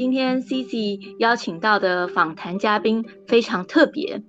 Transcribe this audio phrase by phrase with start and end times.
[0.00, 4.22] 今天 C C 邀请到的访谈嘉宾非常特别，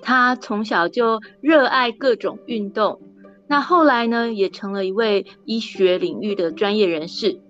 [0.00, 3.00] 他从小就热爱各种运动，
[3.46, 7.40] 那后来呢，也成了一位医学领域的专业人士，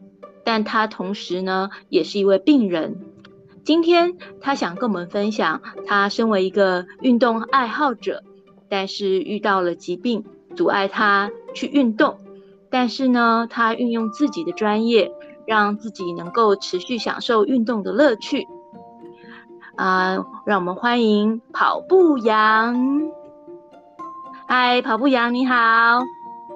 [0.45, 3.01] 但他同时呢，也是一位病人。
[3.65, 8.23] 今天他想跟我们分享，他身为一个运动爱好者，
[8.69, 12.19] 但是遇到了疾病，阻碍他去运动，
[12.69, 15.11] 但是呢，他运用自己的专业。
[15.53, 18.49] 让自己能够持续享受运动的乐趣
[19.77, 20.27] 啊、呃！
[20.47, 23.03] 让我们欢迎跑步羊。
[24.49, 26.01] 嗨，跑步羊你好，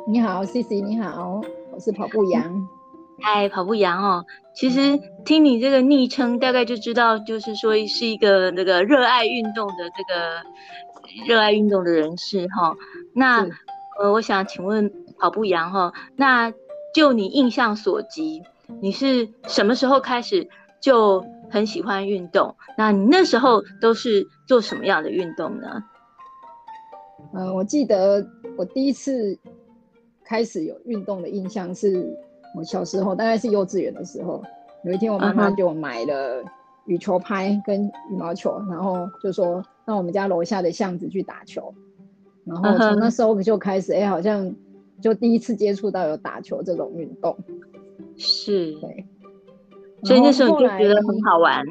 [0.09, 1.43] 你好，Cici 你好，
[1.73, 2.67] 我是跑步羊。
[3.21, 12.77] 嗨，跑步羊哦，其实听你这个昵称，大概就知道，就是说是一个那个热爱运动的这个热爱运动的人士哈、哦。
[13.13, 13.47] 那
[14.01, 16.51] 呃，我想请问跑步羊哈、哦，那
[16.95, 18.43] 就你印象所及。
[18.81, 20.49] 你是什么时候开始
[20.81, 22.55] 就很喜欢运动？
[22.77, 25.83] 那你那时候都是做什么样的运动呢？
[27.33, 29.39] 嗯、呃，我记得我第一次
[30.25, 32.07] 开始有运动的印象是
[32.57, 34.43] 我小时候，大概是幼稚园的时候。
[34.85, 36.45] 有一天，我妈妈就买了
[36.85, 41.75] 羽球拍跟羽毛球，然后就说到我们家楼下的巷子去打球。
[42.45, 44.55] 然后从那时候就开始，哎、欸，好像
[45.01, 47.37] 就第一次接触到有打球这种运动。
[48.17, 49.07] 是，对，
[50.05, 51.65] 所以那时候你就觉得很好玩，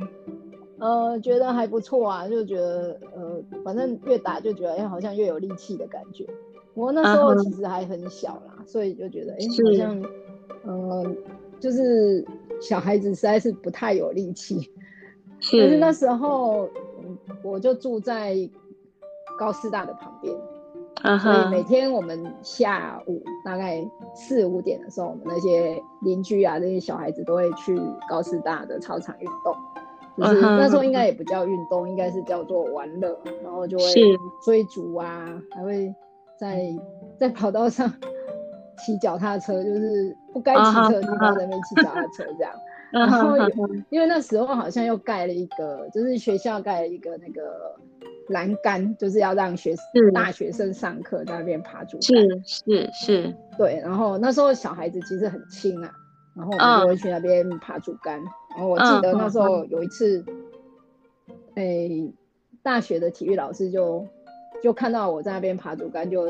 [0.80, 6.26] 呃，觉得还不错啊，就觉得呃，反正越打就觉得哎、欸，好像越有力气的感觉。
[6.74, 10.06] 我那时候其实还很小啦，嗯、所以就觉得哎、欸，好像
[10.66, 11.16] 呃，
[11.60, 12.26] 就是
[12.62, 14.70] 小孩子实在是不太有力气。
[15.40, 16.70] 是， 可是那时候
[17.44, 18.36] 我就住在
[19.38, 20.36] 高师大的旁边。
[21.20, 29.56] 所以每天我们下午大概四五点的时候，我们那些邻居啊，那些小孩子都会去高师大的操场运动。
[30.18, 33.20] 就是那时候应该也不叫运动，应该是叫做玩乐。
[33.44, 33.86] 然后就会
[34.44, 35.94] 追逐啊，还会
[36.40, 36.74] 在
[37.20, 37.92] 在跑道上
[38.78, 42.52] 骑脚踏车，就是不该骑车的地方在那边骑脚踏车这样。
[42.92, 43.36] 然后
[43.90, 47.76] 因为那时候好像又盖了一个，就是学校盖了一个那个。
[48.30, 53.80] 栏杆就是要让学生大学生上课在那边爬竹竿，是是是，对。
[53.84, 55.92] 然后那时候小孩子其实很轻啊，
[56.36, 58.20] 然后我们就会去那边爬竹竿。
[58.20, 58.26] 嗯、
[58.58, 60.26] 然后我记得那时候有一次，
[61.56, 62.14] 哎、嗯欸，
[62.64, 64.06] 大学的体育老师就
[64.64, 66.26] 就看到我在那边爬竹竿，就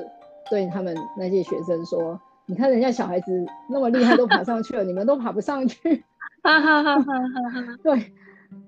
[0.50, 3.32] 对他们那些学生说：“你看人家小孩子
[3.70, 6.04] 那么厉害，都爬上去了，你们都爬不上去。”
[6.44, 7.78] 哈哈哈哈哈。
[7.82, 8.12] 对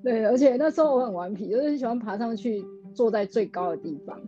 [0.01, 2.66] 对，而且那时候我很顽皮，就是喜欢爬上去。
[2.97, 4.19] 坐在最高的地方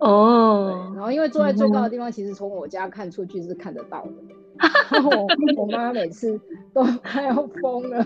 [0.00, 4.12] 哦，对，然后因为坐在最高的地方，其实从我家看出去是看得到的。
[4.90, 5.28] 然后我
[5.62, 6.40] 我妈每次
[6.74, 8.04] 都快要疯了。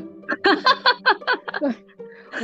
[1.61, 1.75] 对，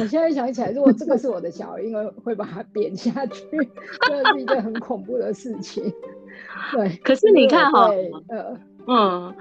[0.00, 3.44] 我现在想起来，如果这个是我的小孩，应该会把他贬下去，
[4.08, 5.92] 这是一件很恐怖的事情。
[6.72, 7.90] 对，可是你看哈，
[8.28, 9.34] 呃，嗯，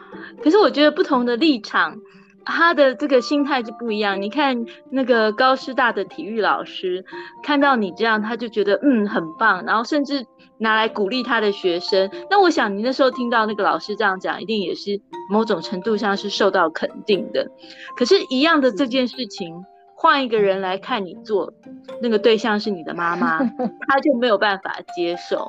[0.44, 1.98] 可是我觉得不同的立场。
[2.48, 4.22] 他的这个心态就不一样。
[4.22, 7.04] 你看那个高师大的体育老师，
[7.44, 10.26] 看到你这样，他就觉得嗯很棒，然后甚至
[10.58, 12.10] 拿来鼓励他的学生。
[12.30, 15.00] 那我想你那时候听到那个老师这样讲，一定也是
[15.30, 17.48] 某种程度上是受到肯定的。
[17.98, 21.54] 可是，一样的这件事情，换一个人来看你做，
[22.02, 23.40] 那个对象是你的妈妈，
[23.88, 25.48] 他就没有办法接受。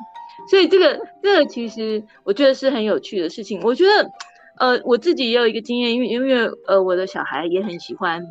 [0.50, 3.60] 所以这个这个其实我觉得是很有趣的事情。
[3.62, 4.10] 我觉得。
[4.58, 8.22] 呃，我自己也有一个经验，因为因为呃，我的小孩也很喜欢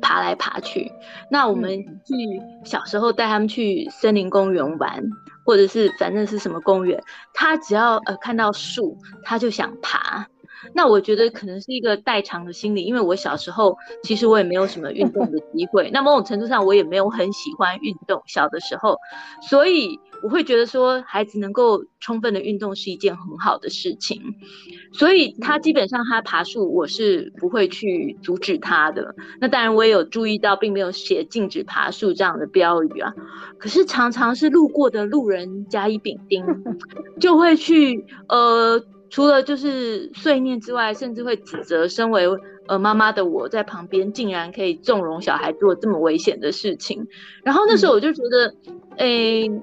[0.00, 0.92] 爬来爬去。
[1.30, 1.70] 那我们
[2.04, 2.14] 去
[2.64, 5.02] 小时候带他们去森林公园玩，
[5.44, 7.02] 或者是反正是什么公园，
[7.34, 10.26] 他只要呃看到树，他就想爬。
[10.72, 18.98] 那我觉得可能是一个代偿的心理，因为我小时候其实我也没有什么运动的机会，那某种程度上我也没有很喜欢运动，小的时候，
[19.42, 24.20] 所以我会觉得说孩子能够充分的运动是一件很好的事情，
[24.92, 29.14] 所以他基本上他爬树我是不会去阻止他的。
[29.40, 33.12] 那当然我也有注意到，并没有写禁止爬树这样的标语啊，
[33.58, 36.44] 可是常常是路过的路人甲乙丙丁
[37.20, 38.82] 就会去呃。
[39.08, 42.26] 除了就是碎念之外，甚至会指责身为
[42.66, 47.06] 呃妈妈的我在旁边，竟然可以纵容小孩做这么危险的事情。
[47.44, 48.54] 然后那时候我就觉得，
[48.96, 49.62] 诶、嗯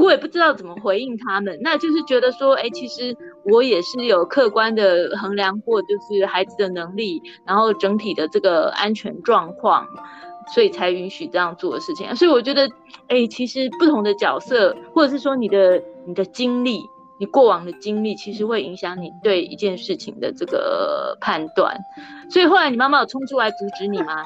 [0.00, 1.58] 我也不知道怎么回应他们。
[1.62, 9.86] 那就是觉得说，哎、其实我也是有客观的衡量过，就是孩子的能力，然后整体的这个安全状况，
[10.54, 12.14] 所以才允许这样做的事情。
[12.16, 12.68] 所以我觉得，
[13.08, 16.82] 哎、其实不同的角色，或者是说你的你的经历。
[17.18, 21.78] 你过往的经历其实会影响你对一件事情的这个判断，
[22.28, 24.24] 所以后来你妈妈有冲出来阻止你吗？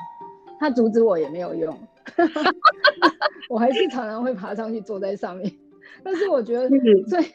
[0.58, 1.78] 她阻止我也没有用，
[3.48, 5.50] 我还是常常会爬上去坐在上面。
[6.02, 6.68] 但是我觉得
[7.08, 7.34] 最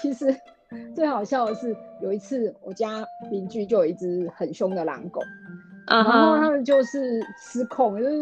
[0.00, 0.34] 其实
[0.94, 5.20] 最好笑的是，有一次我家邻居就有一只很凶的狼狗
[5.86, 6.04] ，uh huh.
[6.04, 8.20] 然后他们就是失控，就是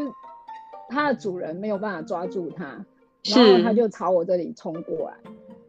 [0.89, 2.65] 它的主人没有办法抓住它，
[3.35, 5.17] 然后它就朝我这里冲过来，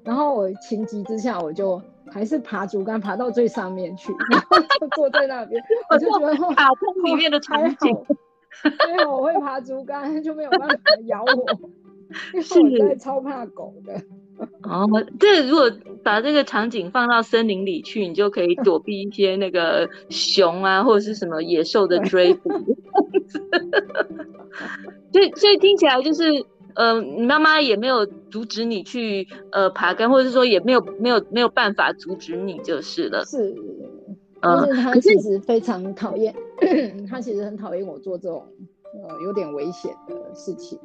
[0.04, 7.98] 然后我情急之下我就还是爬竹竿爬到最上面去，然后就坐在那边， 我就觉得卡通里面的场景。
[8.80, 10.76] 还好我会爬竹竿，就没有办法
[11.06, 11.60] 咬我。
[12.42, 13.94] 是，我真的超怕狗的。
[14.64, 14.88] 哦，
[15.20, 15.72] 这如果
[16.04, 22.52] 把这个场景放到森林里去，你就可以躲避一些那个熊啊，或者是什么野兽的追捕。
[25.12, 26.24] 所以，所以听起来就是，
[26.76, 33.24] 呃，你妈妈也没有阻止你去呃爬竿，或者是说也没有没有没有办法阻止你就是了。
[33.26, 33.56] 是。
[34.46, 36.34] 但是他其实非常讨厌，
[37.10, 38.46] 他其实很讨厌我做这种
[38.94, 40.80] 呃有点危险的事情。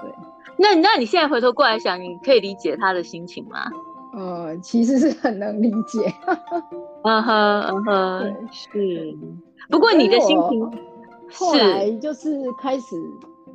[0.00, 0.10] 对，
[0.56, 3.64] 那那你现在回头过来想，你可以理解他的心情吗？
[4.14, 6.12] 呃，其实是很能理解。
[7.04, 9.14] 嗯哼嗯哼，是。
[9.70, 10.70] 不过你的心情，
[11.32, 12.96] 后来就是开始，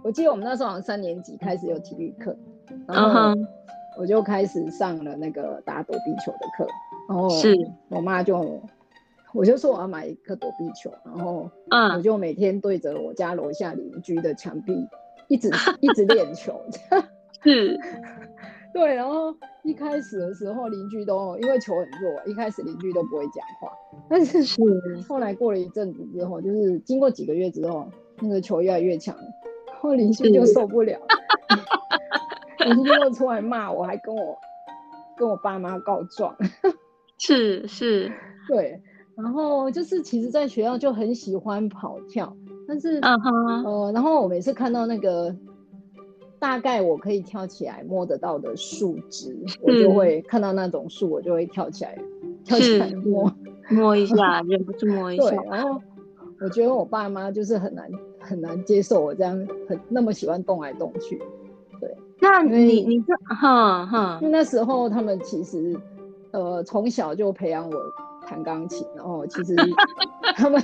[0.04, 2.36] 我记得我们那时候好像三年级开始有体育课，
[2.88, 3.34] 然后
[3.98, 6.68] 我就开始上了那个打躲避球的课，
[7.10, 7.56] 然后是
[7.90, 8.62] 我妈就。
[9.34, 11.50] 我就说我要买一颗躲避球，然后
[11.96, 14.88] 我就每天对着我家楼下邻居的墙壁
[15.28, 15.50] 一直
[15.80, 16.60] 一直练球。
[17.44, 17.78] 是，
[18.74, 18.96] 对。
[18.96, 23.70] 然后一开始的时候邻居都因为球很弱，一开始邻居都不会讲话。
[24.08, 24.40] 但是
[25.08, 27.90] 后来过了一阵子之后，就是经过几个月之后，
[28.22, 30.98] 那个球越来越强，然后邻居就受不了，
[32.66, 34.38] 邻居就出来骂我，还跟我
[35.18, 36.34] 跟我爸妈告状。
[37.20, 38.12] 是是，
[38.48, 38.82] 对。
[39.16, 42.36] 然后就是，其实，在学校就很喜欢跑跳，
[42.68, 43.64] 但是，uh huh.
[43.64, 45.36] 呃，然后我每次看到那个
[46.40, 51.96] 大概我可以跳起来摸得到的树枝，是我就会看到那种树，我就会跳起来，
[52.44, 53.32] 跳起来摸
[53.70, 55.30] 摸一下，忍不住摸 一下。
[55.30, 55.80] 对，然后
[56.42, 57.88] 我觉得我爸妈就是很难
[58.20, 61.22] 很难接受我这样很那么喜欢动来动去。
[61.80, 65.80] 对，那你你这哈哈，因为那时候他们其实
[66.32, 67.76] 呃从小就培养我。
[68.34, 69.56] 弹钢琴，然后其实
[70.36, 70.62] 他们，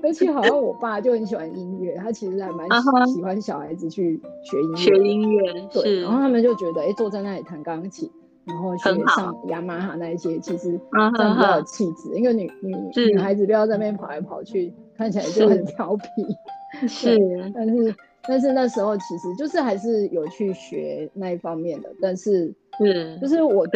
[0.00, 2.68] 而且好像我爸就很喜欢音乐，他其实还蛮
[3.08, 4.76] 喜欢小孩子去学音乐。
[4.76, 6.00] 学音乐，对。
[6.02, 8.08] 然后他们就觉得，哎，坐在那里弹钢琴，
[8.44, 12.14] 然后学上雅马哈那一些，其实这样比较有气质。
[12.14, 12.76] 因为女女
[13.12, 16.86] 女孩子不要在那边跑来跑去，看起来就很调皮。
[16.86, 17.18] 是，
[17.52, 23.66] 但是但是那时候其实就是还是有去学那一方面的，但是是就是我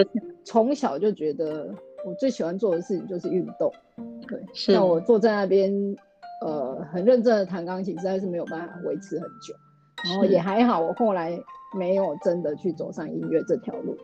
[0.45, 1.75] 从小就觉得。
[2.05, 3.73] 我最喜欢做的事情就是运动，
[4.29, 5.73] 对，是那我坐在那边，
[6.43, 9.55] 呃，很认真的弹钢琴，实在是没有办法维持很久。
[10.05, 11.33] 然后也还好，我后来
[11.79, 13.97] 没有真的去走上音乐这条路。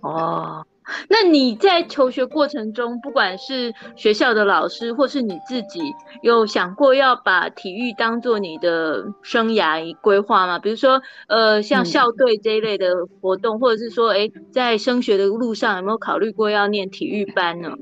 [0.00, 0.64] 哦，
[1.08, 5.80] 那你在求学过程中，不管是学校的老师，或是你自己，
[6.22, 10.58] 有想过要把体育当做你的生涯规划吗？
[10.58, 17.76] 比如说，呃，像校队这一类的活动，嗯、或者是说，哎、欸，在升学的路上有没有考虑过要念体育班呢？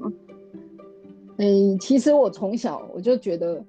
[1.39, 3.65] 嗯，其实我从小我就觉得，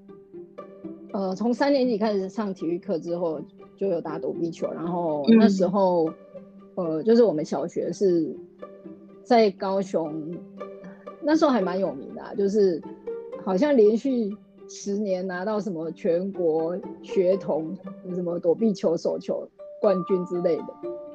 [1.14, 3.42] 呃，从三年级开始上体育课之后，
[3.78, 6.10] 就有打躲避球，然后那时候。
[6.10, 6.14] 嗯
[6.74, 8.34] 呃，就是我们小学是
[9.24, 10.34] 在高雄，
[11.22, 12.82] 那时候还蛮有名的啊，就是
[13.46, 14.36] 好像连续
[14.70, 17.78] 十年拿到什么全国学童
[18.14, 19.48] 什么躲避球手球
[19.80, 20.66] 冠军之类的。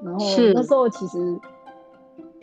[0.02, 1.38] 然后那时候其实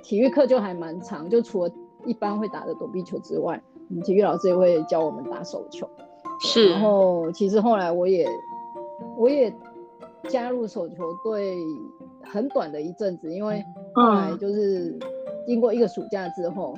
[0.01, 1.71] 体育课就还蛮长，就除了
[2.05, 5.89] 一般会打的躲避球之外，我们体育老师也会教我们打手球。
[6.39, 8.27] 是，然后其实后来我也
[9.17, 9.53] 我也
[10.27, 11.55] 加入手球队。
[12.25, 13.61] 很短的一阵子，因为
[13.93, 14.97] 后来就是
[15.45, 16.77] 经过一个暑假之后，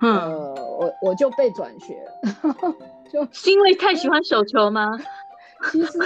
[0.00, 2.74] 嗯、呃，我我就被转学了，
[3.12, 4.98] 就是因为太喜欢手球吗？
[5.72, 5.98] 其实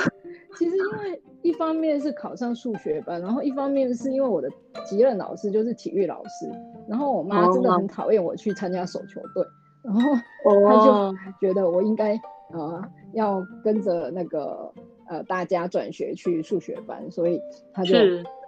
[0.56, 4.49] 其实因为一方面是考上数学班，然后一方面是因为我的
[4.87, 6.50] 级任老师就是体育老师，
[6.88, 9.44] 然后我妈真的很讨厌我去参加手球队，
[9.82, 10.00] 然后
[10.44, 12.18] 她就觉得我应该
[12.52, 12.82] 呃
[13.12, 14.72] 要跟着那个
[15.08, 17.38] 呃大家转学去数学班，所以
[17.75, 17.94] 她就。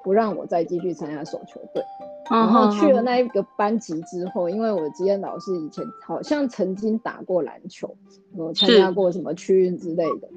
[0.04, 1.82] 不让我再继续参加手球队，
[2.30, 7.96] 然后去了那一个班级之后，因为我的级任老师以前好像曾经打过篮球，
[8.36, 10.28] 我参加过什么区运之类的，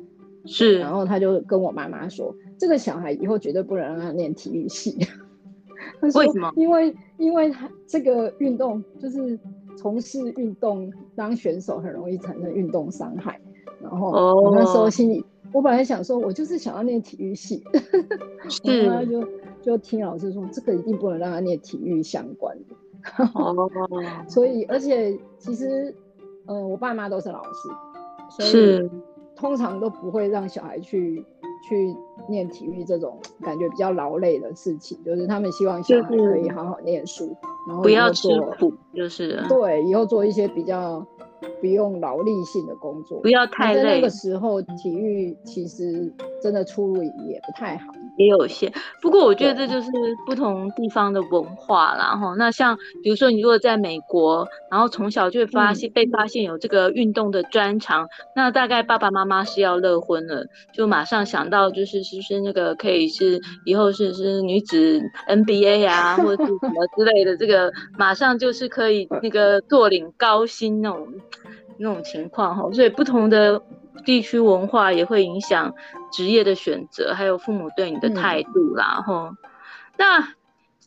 [0.46, 4.98] 是，然后他就跟我妈妈说，这个小孩以后绝对不能让他念体育系。
[6.02, 6.52] 为什么？
[6.56, 9.38] 因为因为他这个运动就是
[9.78, 13.40] 从事运动当选手很容易产生运动伤害，
[13.82, 17.64] 然后我那时候心里我本来想说，我就是想要念体育系，
[18.98, 19.28] 后就
[19.62, 22.76] 就听老师说，这个一定不能让他念体育相关的。
[23.34, 23.70] 哦，
[24.28, 25.96] 所以而且其实，
[26.46, 27.70] 呃，我爸妈都是老师，
[28.30, 28.90] 所以
[29.36, 31.26] 通常都不会让小孩去
[31.68, 31.96] 去
[32.30, 37.36] 念体育这种感觉比较劳累的事情，就是他们希望小孩可以好好念书，
[37.68, 38.28] 然后不要吃
[38.60, 41.06] 苦，就是对，以后做一些比较。
[41.62, 43.84] 不用劳力性的工作，不要太累。
[43.84, 47.86] 在那个时候，体育其实真的出路也不太好。
[48.18, 49.92] 也有限，不过我觉得这就是
[50.26, 52.16] 不同地方的文化啦。
[52.16, 71.08] 哈，那像比如说你如果在美国，然后从小就会发现、嗯、被发现有这个运动的专长，那大概爸爸妈妈是要乐婚了，就马上想到就是是不是那个可以是以后是是女子 NBA 啊， 或者是什么之类的，这个马上就是可以那个坐领高薪那种
[71.80, 73.62] 那种情况哈，所以不同的。
[74.06, 75.74] 地区文化也会影响
[76.14, 79.04] 职业的选择，还有父母对你的态度啦。
[79.06, 79.38] 哈、嗯，
[79.98, 80.34] 那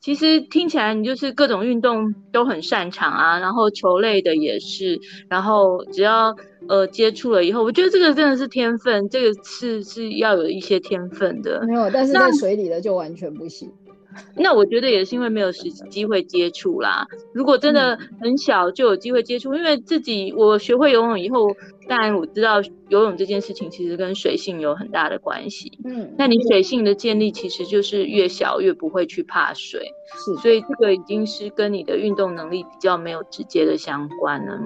[0.00, 6.34] 其实听起来你就是各种运动都很擅长啊，然后球类的也是，然后只要
[6.68, 11.66] 呃接触了以后，我觉得这个真的是天分，这个是是要有一些天分的。
[11.66, 13.70] 没有，但是在水里的就完全不行。
[14.36, 17.06] 那我觉得也是因为没有时机会接触啦。
[17.32, 21.54] 如果真的很小就有机会接触，因为自己我学会游泳以后，
[21.88, 25.78] 当然我知道游泳这件事情其实跟水性有很大的关系。
[25.84, 29.92] 嗯，那你水性的建立其实就是越小越不会去怕水。
[30.12, 34.58] 是，所以这个已经是跟你的运动能力比较没有直接的相关了。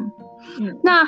[0.58, 1.04] 嗯，那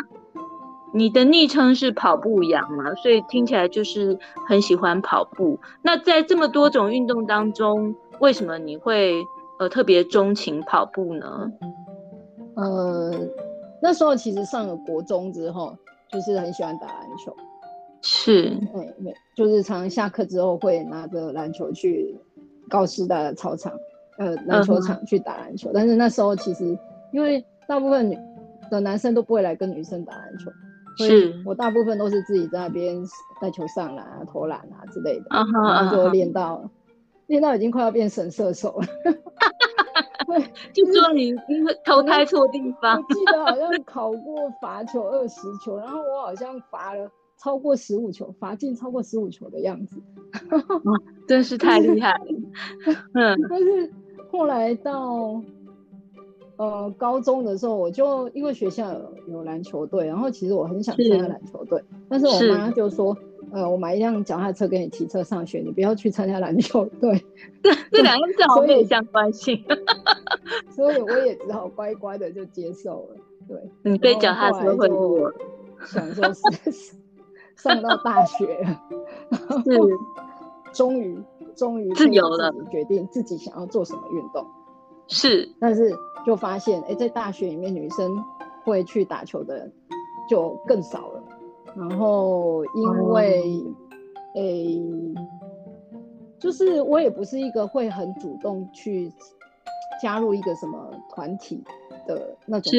[0.94, 2.94] 你的昵称是跑步羊嘛？
[2.94, 5.58] 所以听起来就是很喜欢跑步。
[5.82, 9.22] 那在这么多种运动当中，为什么你会
[9.58, 11.52] 呃特别钟情跑步呢？
[12.54, 13.12] 呃，
[13.82, 15.76] 那时候其实上了国中之后，
[16.10, 17.36] 就是很喜欢打篮球。
[18.02, 22.16] 是，对，对，就是常常下课之后会拿着篮球去
[22.68, 23.72] 高师大的操场，
[24.18, 25.68] 呃，篮球场去打篮球。
[25.68, 25.72] Uh.
[25.74, 26.78] 但是那时候其实
[27.12, 28.16] 因为大部分
[28.70, 30.50] 的男生都不会来跟女生打篮球，
[30.96, 32.96] 所以我大部分都是自己在那边
[33.40, 35.72] 带球上篮啊、投篮啊之类的，uh.
[35.72, 36.68] 然后就练到。
[37.26, 38.86] 练到已经快要变神射手了，
[40.26, 40.40] 对，
[40.72, 42.96] 就说你因为投胎错地方。
[42.96, 49.96] 我记得好像考过罚球二十球，然后我好像罚了超过十五球，罚进超过十五球的样子，
[51.26, 52.94] 真是太厉害了。
[53.14, 53.92] 嗯，但是
[54.30, 55.42] 后来到
[56.58, 63.16] 呃高中的时候，我就因为学校有有篮球队，然后其实我很想参加篮球队，但是我妈就说。
[63.56, 67.24] 呃，我买一辆脚踏车给你骑车上学，你不要去参加篮球队。
[67.64, 69.64] 这这两个字好没有相关性，
[70.76, 73.16] 所以我也只好乖乖的就接受了。
[73.48, 75.32] 对，你被脚踏车会我
[75.86, 76.70] 想说是
[77.56, 78.82] 上到大学了，
[79.64, 79.78] 是
[80.74, 81.18] 终于
[81.54, 84.46] 终于自由了，决定自己想要做什么运动。
[85.08, 85.90] 是，但是
[86.26, 88.22] 就发现，哎、欸，在大学里面女生
[88.64, 89.72] 会去打球的人
[90.28, 91.15] 就更少了。
[91.76, 93.42] 然后，因为，
[94.34, 95.14] 诶、欸，
[96.38, 99.12] 就是我也不是一个会很主动去
[100.00, 101.62] 加入一个什么团体
[102.06, 102.72] 的那种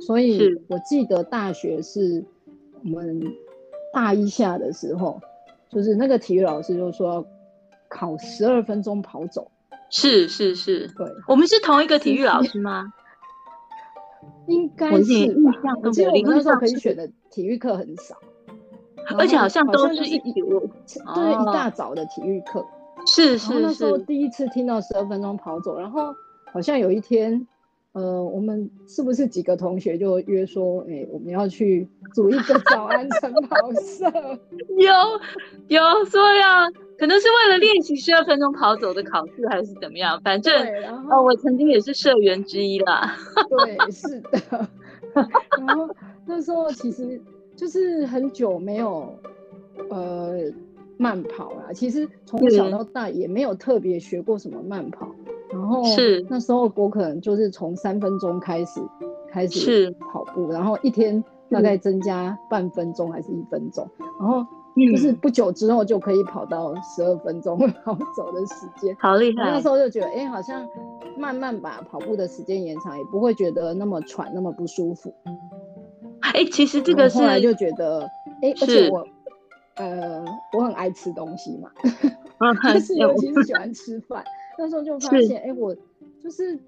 [0.00, 2.24] 所以我记得大学是
[2.82, 3.22] 我们
[3.92, 5.20] 大一下的时候，
[5.68, 7.24] 就是那个体育老师就说
[7.88, 9.50] 考十二分钟跑走，
[9.90, 12.92] 是是是，对，我们是同一个体育老师吗？
[14.46, 18.16] 应该是吧，我记得我们那时候可以选的体育课很少，
[19.16, 20.44] 而且好像都是一体育，
[21.14, 22.64] 对，一大早的体育课。
[23.06, 23.60] 是是是。
[23.60, 26.14] 那时候第一次听到十二分钟跑走，然后
[26.52, 27.46] 好像有一天，
[27.92, 34.10] 呃，我们是不是几个同学就约说，哎、欸，我们要去组一个早安晨跑社？
[34.78, 34.92] 有
[35.68, 40.20] 有说要，可能是为了练习十二分钟跑走的考试，还是怎么样？
[40.24, 40.54] 反正
[41.10, 43.16] 哦，我曾经也是社员之一啦。
[43.48, 44.68] 对，是的。
[45.58, 45.88] 然后
[46.26, 47.20] 那时候其实。
[47.54, 49.14] 就是很久没有
[49.90, 50.40] 呃
[50.96, 55.14] 慢跑啦，其实从小到大也没有特别学过什么慢跑，
[55.52, 58.80] 然后是那时候我可能就是从三分钟开始
[59.30, 63.86] 开始跑步，然后一天大概增加半分钟还是一分钟，
[64.18, 64.44] 然后
[64.90, 69.50] 就是不久之后就可以跑到十二分钟 跑走的时间，好厉害！
[69.50, 70.66] 那时候就觉得哎、欸，好像
[71.18, 75.12] 慢慢把跑步的时间延长，也不会觉得那么喘那么不舒服。
[76.20, 78.00] 哎、欸，其实这个是后来就觉得，
[78.40, 79.06] 哎、欸，而且我，
[79.74, 80.24] 呃，
[80.56, 81.70] 我很爱吃东西嘛，
[82.72, 84.24] 就是尤其是喜欢吃饭。
[84.58, 85.74] 那时候就发现，哎、欸，我
[86.20, 86.58] 就是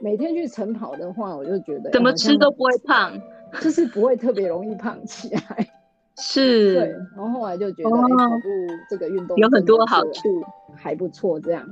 [0.00, 3.12] 每天去晨跑的话，我就觉得怎么吃都不会胖，
[3.60, 5.68] 就是不会特别容易胖起来。
[6.16, 8.48] 是，对，然后后来就觉得、跑步
[8.88, 10.42] 这个运动有很多好处，
[10.76, 11.68] 还不错，这样，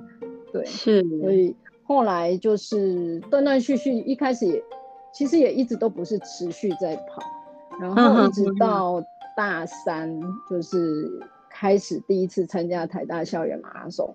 [0.52, 4.60] 对，是，所以后来就是断断续续，一开始也
[5.12, 7.22] 其实也一直都不是持续在跑，
[7.80, 9.00] 然后一直到
[9.36, 11.08] 大三就是
[11.48, 14.12] 开始第一次参加台大校园马拉松，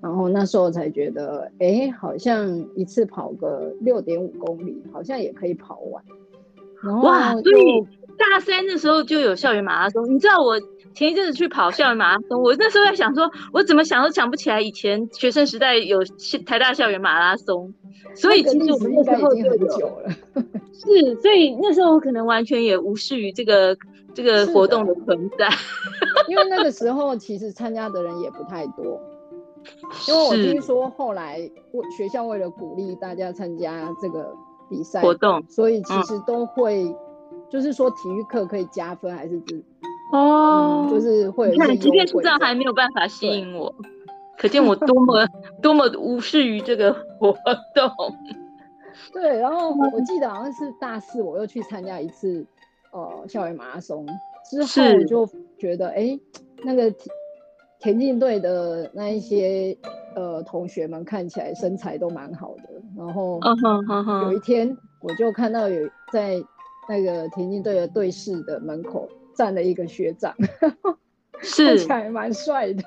[0.00, 6.02] 然后那时候才觉得，哎、欸，好像一次跑个六点五公里，好像也可以跑完，
[6.82, 7.52] 然后哇，对。
[8.18, 10.60] 大三的时候就有校园马拉松，你知道我
[10.92, 16.00] 前一阵子去跑校园马拉松，我那时候在想说，我怎么想都想不起来以前学生时代有
[16.44, 17.72] 台大校园马拉松，
[18.14, 20.10] 所以其实我们那时候就很久了。
[20.74, 23.74] 是，所以那时候我可能完全也无视于这个
[24.12, 25.48] 这个活动的存在，
[26.28, 29.00] 因为那个时候其实参加的人也不太多，
[30.08, 31.38] 因为我听说后来
[31.96, 34.34] 学校为了鼓励大家参加这个
[34.68, 36.84] 比赛活动，所以其实都会。
[36.84, 36.96] 嗯
[37.48, 39.60] 就是说体育课可以加分还是只
[40.12, 41.50] 哦、嗯，就是会。
[41.50, 43.74] 你看，即便是这样还没有办法吸引我，
[44.38, 45.26] 可见我多么
[45.60, 47.32] 多么无视于这个活
[47.74, 47.90] 动。
[49.12, 52.44] 对，然后我记得好像是大四，我又去参加一次
[52.92, 54.06] 呃校园马拉松，
[54.48, 56.20] 之后我就觉得哎、欸，
[56.62, 56.92] 那个
[57.80, 59.76] 田径队的那一些
[60.14, 63.40] 呃同学们看起来身材都蛮好的，然后
[64.22, 66.42] 有一天我就看到有在。
[66.88, 70.34] 那个田径队的队室的门口站了一个学长，
[71.40, 72.82] 是看起来蛮帅的，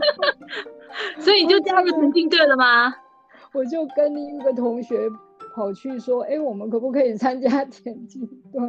[1.20, 2.94] 所以你就加入田径队了吗？
[3.52, 5.10] 我就跟另一个同学
[5.54, 8.62] 跑去说：“哎、欸，我们可不可以参加田径队？”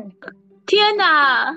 [0.68, 1.56] 天哪，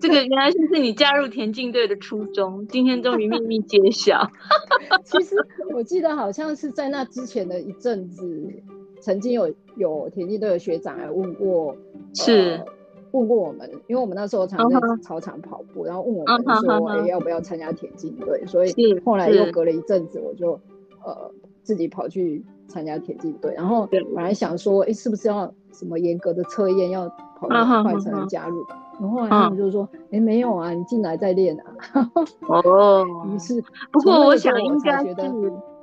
[0.00, 4.30] 这个原来就是你加入田径队的初衷，今天终于秘密揭晓。
[5.04, 5.36] 其实
[5.74, 8.52] 我记得好像是在那之前的一阵子。
[8.98, 11.76] 曾经有有田径队的学长来问过，
[12.14, 12.64] 是、呃、
[13.12, 15.86] 问过我们，因为我们那时候常在操场跑步，uh -huh.
[15.86, 17.02] 然后问我们说、uh -huh.
[17.02, 20.58] 欸、要不要参加田径队，所以后来又隔了一阵子，我就
[21.04, 21.30] 呃
[21.62, 27.06] 自己跑去参加田径队，然后本来想说，哎、欸，是不是要什么严格的测验，要
[27.38, 28.85] 跑得快才能加入？Uh -huh.
[29.00, 32.10] 然后他们就说，哎、欸，没有啊，你进来再练啊。
[32.48, 35.24] 哦，于是不过我想应该觉得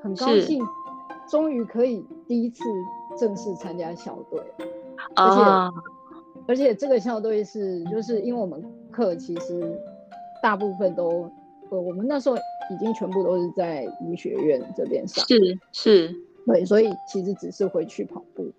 [0.02, 0.63] 很高兴，
[1.30, 2.63] 终于可以第一次。
[3.15, 4.41] 正式参加校队，
[5.15, 5.71] 而且、uh,
[6.47, 9.80] 而且这个校队是就是因为我们课其实
[10.41, 11.30] 大部分都
[11.69, 15.60] 呃我们那时候已经全部都是在医学院这边上，是。
[15.71, 16.15] 是，
[16.47, 18.52] 对，所以其实只是回去跑步，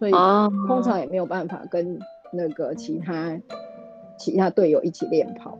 [0.00, 0.10] 所以
[0.66, 1.96] 通常也没有办法跟
[2.32, 3.38] 那个其他
[4.18, 5.58] 其他队友一起练跑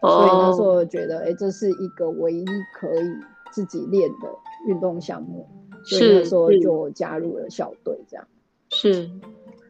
[0.00, 2.44] ，uh, 所以那时候觉得哎、欸，这是一个唯一
[2.74, 3.08] 可以
[3.52, 4.28] 自己练的
[4.68, 5.48] 运动项目。
[5.86, 8.26] 所以那时候就加入了校队，这样
[8.70, 9.10] 是，是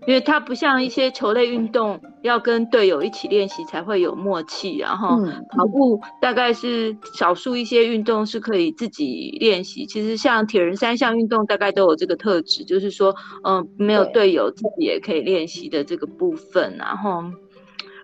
[0.06, 5.16] 因为它不像一些球类运动，要跟队友一起练习才会有默契，然后
[5.48, 9.86] 跑步大概是少数一些运动是可以自己练习。
[9.86, 16.76] 其实像铁人三项运动，大概都有这个特质，就是说，嗯，没有队友自己也可以练习的这个部分。
[16.76, 17.24] 然后，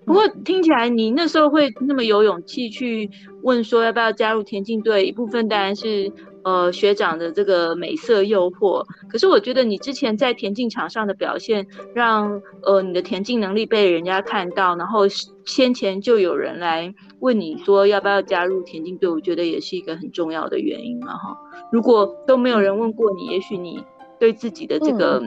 [0.04, 3.10] 不过听起来你那时候会那么有勇气去
[3.42, 6.12] 问说要不要加入田径队，一部分当然是。
[6.42, 15.06] 呃，学长的这个美色诱惑，可是我觉得你之前在田径场上的表现让，让呃你的田径能力被人家看到，然后
[15.44, 21.36] 先前就有人来问你说要不要加入田径队，我觉得也是一个很重要的原因嘛哈。
[21.70, 23.84] 如果都没有人问过你，也许你
[24.18, 25.22] 对自己的这个。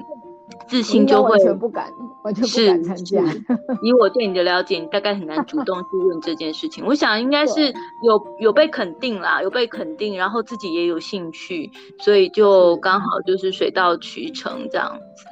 [0.53, 1.91] 嗯自信就会完全不敢，
[2.23, 3.19] 完全不敢参加。
[3.83, 6.85] 以我对你的了解，你大概很难主动去问这件事情。
[6.85, 15.25] 我想应该是有有被肯定啦，有被肯定，然后自己也有兴趣，所以就刚好就是水到渠成这样子。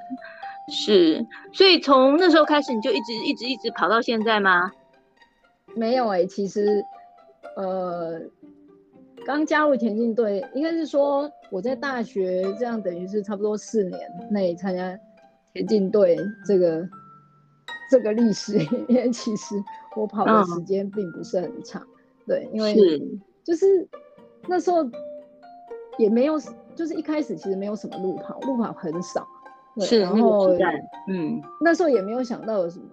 [0.72, 4.72] 是，所以从那时候开始，你就一直一直一直跑到现在吗？
[5.76, 6.84] 没有哎、欸，其实
[7.56, 8.20] 呃，
[9.26, 14.98] 刚加入田径队，应该是说我在大学这样，等于是差不多四年内参加。
[15.54, 16.88] 田径队这个
[17.90, 19.56] 这个历史里面， 其实
[19.96, 22.74] 我跑的时间并不是很长，嗯，对，因为
[23.44, 23.88] 就是
[24.48, 24.78] 那时候
[25.98, 26.40] 也没有，
[26.76, 29.28] 就是一开始其实没有什么路跑，路跑很少，
[29.76, 30.56] 对，然后
[31.08, 32.86] 嗯，那时候也没有想到有什么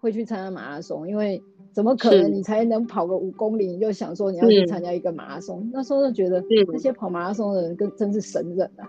[0.00, 5.70] 会去参加马拉松，因为怎么可能你才能跑个五公里，你就想说你要去参加一个马拉松？
[5.72, 8.86] 那时候就觉得那些跑马拉松的人跟真是神人啊。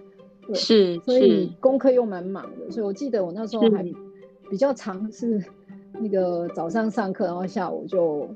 [0.47, 3.83] 对，是，所以功课又蛮忙的，所以我记得我那时候还
[4.49, 5.43] 比较长，是
[5.93, 8.27] 那个早上上课，然后下午就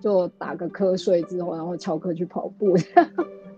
[0.00, 2.74] 就打个瞌睡之后，然后翘课去跑步。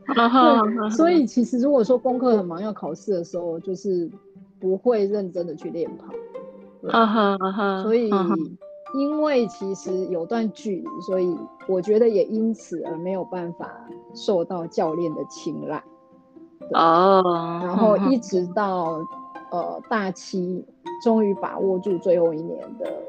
[0.07, 4.11] 对，所以其实如果说功课很忙要考试的时候，就是
[4.59, 6.13] 不会认真的去练跑。
[6.89, 8.11] 啊哈啊哈，所以
[8.95, 11.37] 因为其实有段距离，所以
[11.69, 15.85] 我觉得也因此而没有办法受到教练的青睐。
[16.75, 17.23] 哦，
[17.63, 19.07] 然后一 直到、嗯、
[19.51, 20.65] 呃大七，
[21.03, 23.03] 终于把握住最后一年的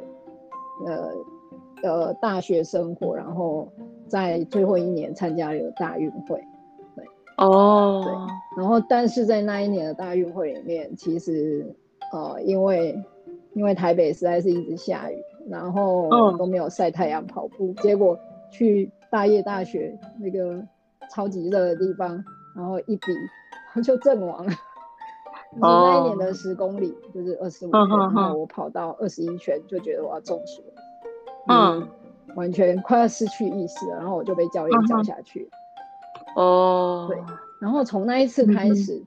[0.86, 1.12] 呃
[1.84, 3.68] 呃大学生活，然后
[4.08, 6.44] 在最后一年参加了大运会。
[6.96, 7.06] 对，
[7.38, 8.14] 哦，对，
[8.62, 11.66] 然后但是在那一年的大运会里面，其实
[12.12, 12.98] 呃因为
[13.54, 15.16] 因为台北实在是一直下雨。
[15.50, 18.16] 然后都没有晒太阳跑步，结果
[18.52, 20.64] 去大叶大学那个
[21.10, 22.24] 超级热的地方，
[22.56, 23.12] 然后一比
[23.84, 24.52] 就阵亡了。
[25.54, 30.82] 就是那一年的十公里就是二十五圈，然后我跑到二十一圈就觉得我要中暑了，
[31.50, 31.88] 嗯，
[32.36, 35.50] 完全快要失去意识了，然后我就被教练叫下去。
[36.38, 37.22] 哦，对，
[37.60, 39.04] 然后从那一次开始，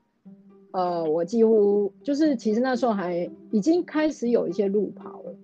[0.71, 5.35] 呃，我几乎就是其实那时候还已经开始有一些路跑了。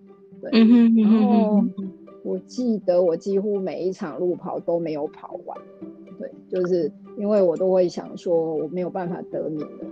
[0.51, 1.63] 嗯哼，然后
[2.23, 5.57] 我记得我几乎每一场路跑都没有跑完，
[6.21, 9.85] 对，就是因为我都会想说我没有办法得名了，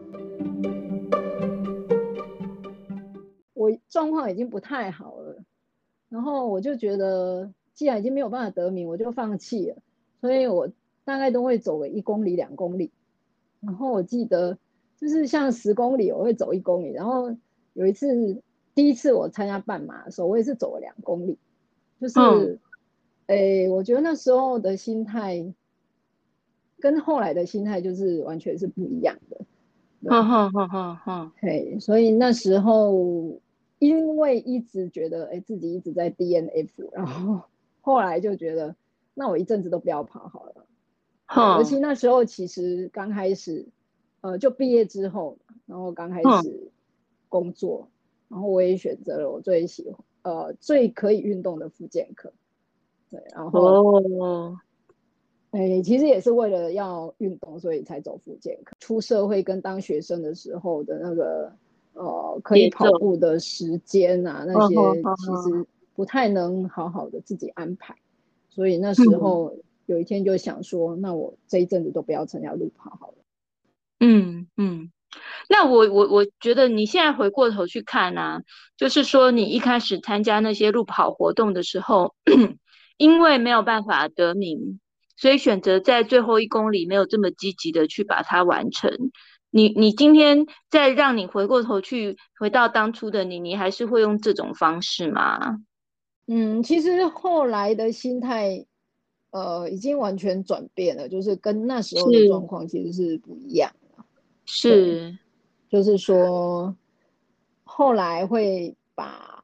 [3.53, 5.43] 我状况已经不太好了，
[6.07, 9.77] 然后我就觉得既然已经没有办法得名，我就放弃了，
[10.21, 10.69] 所以我
[11.03, 12.91] 大概都会走个一公里、两公里，
[13.59, 14.57] 然后我记得
[14.97, 17.35] 就是像十公里我会走一公里，然后
[17.73, 18.41] 有一次。
[18.75, 21.37] 第一次我参加半马的时候，我也是走了两公里，
[21.99, 22.57] 就是，
[23.27, 25.53] 哎、我觉得那时候的心态
[26.79, 29.37] 跟后来的心态就是完全是不一样的。
[30.09, 31.33] 哈哈哈哈哈。
[31.39, 33.39] 嘿，所以那时候
[33.79, 37.41] 因为一直觉得哎、欸、自己一直在 DNF， 然后
[37.81, 38.75] 后来就觉得
[39.13, 40.65] 那我一阵子都不要跑好了。
[41.25, 41.57] 哈、嗯。
[41.57, 43.65] 尤其那时候其实刚开始，
[44.21, 46.71] 呃，就毕业之后，然后刚开始
[47.27, 47.87] 工作。
[47.89, 47.93] 嗯
[48.29, 52.31] 然后我也选择了我最喜欢，呃，最可以运动的复健科，
[53.09, 53.59] 对，然后，
[54.19, 54.59] 哦，
[55.51, 58.75] 哎，其实也是为了要运动，所以才走复健科。
[58.79, 61.51] 出社会跟当学生的时候的那个，
[61.93, 67.95] 呃，可以跑步的时间啊，那些其实不太能好好的自己安排，
[68.49, 69.57] 所以那时候
[69.88, 73.15] 有一天就想说，那我这一阵子都不要参加路跑好了。
[73.99, 74.91] 嗯嗯。
[75.49, 78.43] 那我我我觉得你现在回过头去看啊，
[78.77, 82.13] 就是说你一开始参加那些路跑活动的时候，
[82.97, 84.79] 因为没有办法得名，
[85.19, 88.89] 所以选择在最后一公里没有这么积极的去把它完成。
[89.51, 95.58] 你你今天再让你回过头去回到当初的你，你还是会用这种方式吗？
[96.27, 98.63] 嗯，其实后来的心态，
[99.32, 103.71] 呃，已经完全转变了，就是跟那时候的状况其实是不一样。
[104.45, 105.17] 是，
[105.67, 106.75] 就是说，
[107.63, 109.43] 后来会把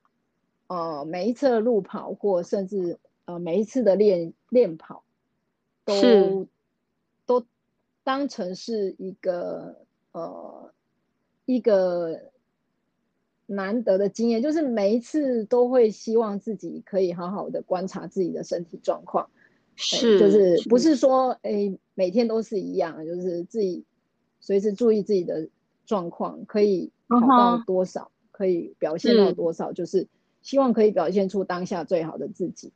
[0.68, 5.04] 呃每一次的路跑，或甚至呃每一次的练练跑，
[5.86, 6.48] 都
[7.26, 7.46] 都
[8.04, 10.72] 当成是一个呃
[11.46, 12.32] 一个
[13.46, 19.30] 难得的经验，就是每一次都会希望自己可以好好的观察自己的身体状况，
[19.76, 23.86] 是，就是不是说哎、欸、每天都是一样，就是自己。
[24.42, 25.50] 随时注意自己的
[25.88, 28.10] 状况，可以跑到多少，uh -huh.
[28.32, 30.08] 可以表现到多少，就是
[30.44, 32.72] 希望可以表现出当下最好的自己。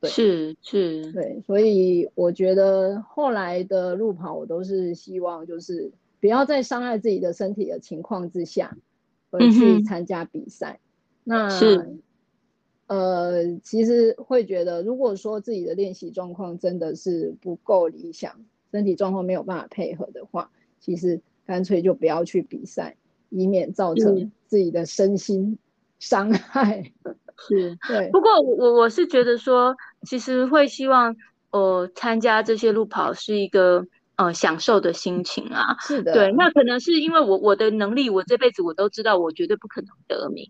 [0.00, 8.76] 对，是是，对，所以我觉得后来的路跑，我都是希望就是不要在伤害自己的身体的情况之下
[9.30, 10.80] 而去参加比赛。
[10.80, 10.90] Uh.
[11.24, 11.98] 那是，
[12.86, 20.50] 呃，其实会觉得，如果说自己的练习状况真的是不够理想，身体状况没有办法配合的话。
[20.80, 22.96] 其实干脆就不要去比赛，
[23.28, 25.58] 以免造成自己的身心
[25.98, 26.90] 伤害。
[27.48, 28.08] 是，对。
[28.10, 31.14] 不过我我我是觉得说，其实会希望
[31.50, 33.84] 呃参加这些路跑是一个
[34.16, 35.76] 呃享受的心情啊。
[35.80, 36.12] 是的。
[36.12, 40.46] 对，那可能是因为我我的能力，我这辈子我都知道，我绝对不可能得名，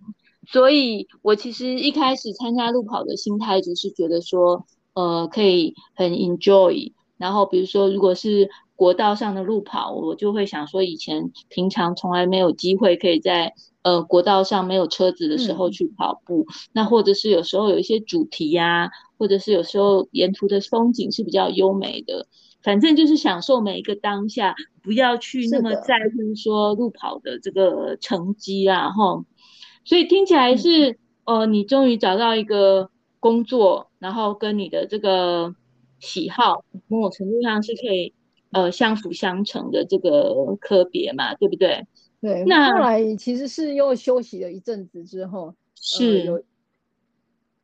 [0.47, 6.93] 所以我其实一开始参加路跑的心态就是觉得说，呃，可以很 enjoy。
[7.17, 22.27] 然后比如说，如果是国道上的路跑，我就会想说，以前平常从来没有机会可以在呃国道上没有车子的时候去跑步，嗯，那或者是有时候有一些主题呀，啊，或者是有时候沿途的风景是比较优美的，
[22.63, 29.25] 反正就是享受每一个当下，不要去那么在乎说路跑的这个成绩啊，吼。
[29.85, 30.91] 所以听起来是，
[31.25, 35.55] 嗯，呃，你终于找到一个工作，然后跟你的这个
[35.99, 38.13] 喜好某种程度上是可以。
[38.53, 41.87] 呃，相辅相成的这个科别嘛，对不对？
[42.21, 42.45] 对。
[42.45, 46.45] 那后来其实是又休息了一阵子之后，是、呃、有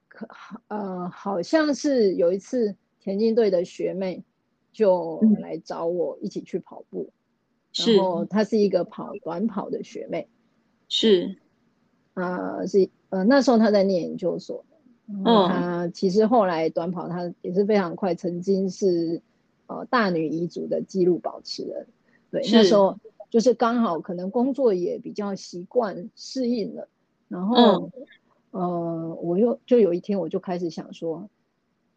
[0.09, 0.29] 可
[0.69, 4.25] 呃好像是有一次田径队的学妹
[4.73, 7.12] 就来找我一起去跑步，
[7.87, 10.29] 嗯、然后她是一个跑短跑的学妹，
[10.88, 11.37] 是。
[12.14, 14.64] 啊、呃、是呃那时候她在念研究所，
[15.07, 19.21] 嗯，她其实后来短跑她也是非常快，曾经是
[19.66, 21.87] 呃大女乙组的纪录保持人，
[22.31, 22.99] 对，那时候
[23.37, 26.88] 就是刚好可能工作也比较习惯适应了，
[27.29, 27.57] 然后。
[27.57, 27.92] 嗯
[28.53, 31.29] 呃，我又就有一天我就开始想说，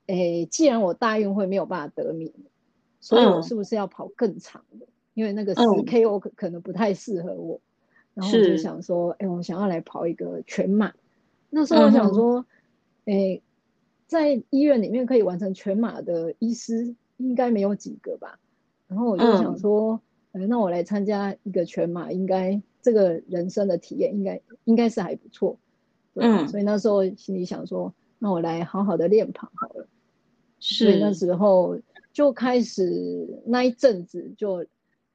[0.08, 2.34] 哎，既然我大运会没有办法得名，
[3.00, 4.86] 所以我是不是要跑更长的？
[4.86, 7.62] 嗯、因为那个十 K 我可可能不太适合我，嗯、
[8.16, 10.92] 然后我就想说，哎，我想要来跑一个全马。
[11.50, 12.46] 那时候我想说，
[13.06, 13.42] 哎、嗯，
[14.08, 18.38] 在医院里面可以完成全马的医师应该没有几个吧？
[18.90, 20.02] 然后我就想说，
[20.46, 25.58] 嗯、那我来参加一个全马，应该这个人生的体验应该应该是还不错。
[26.16, 29.88] 嗯，所以那时候心里想说，那我来好好的练跑好了。
[30.60, 31.80] 是，所以那时候
[32.12, 34.66] 就开始那一阵子就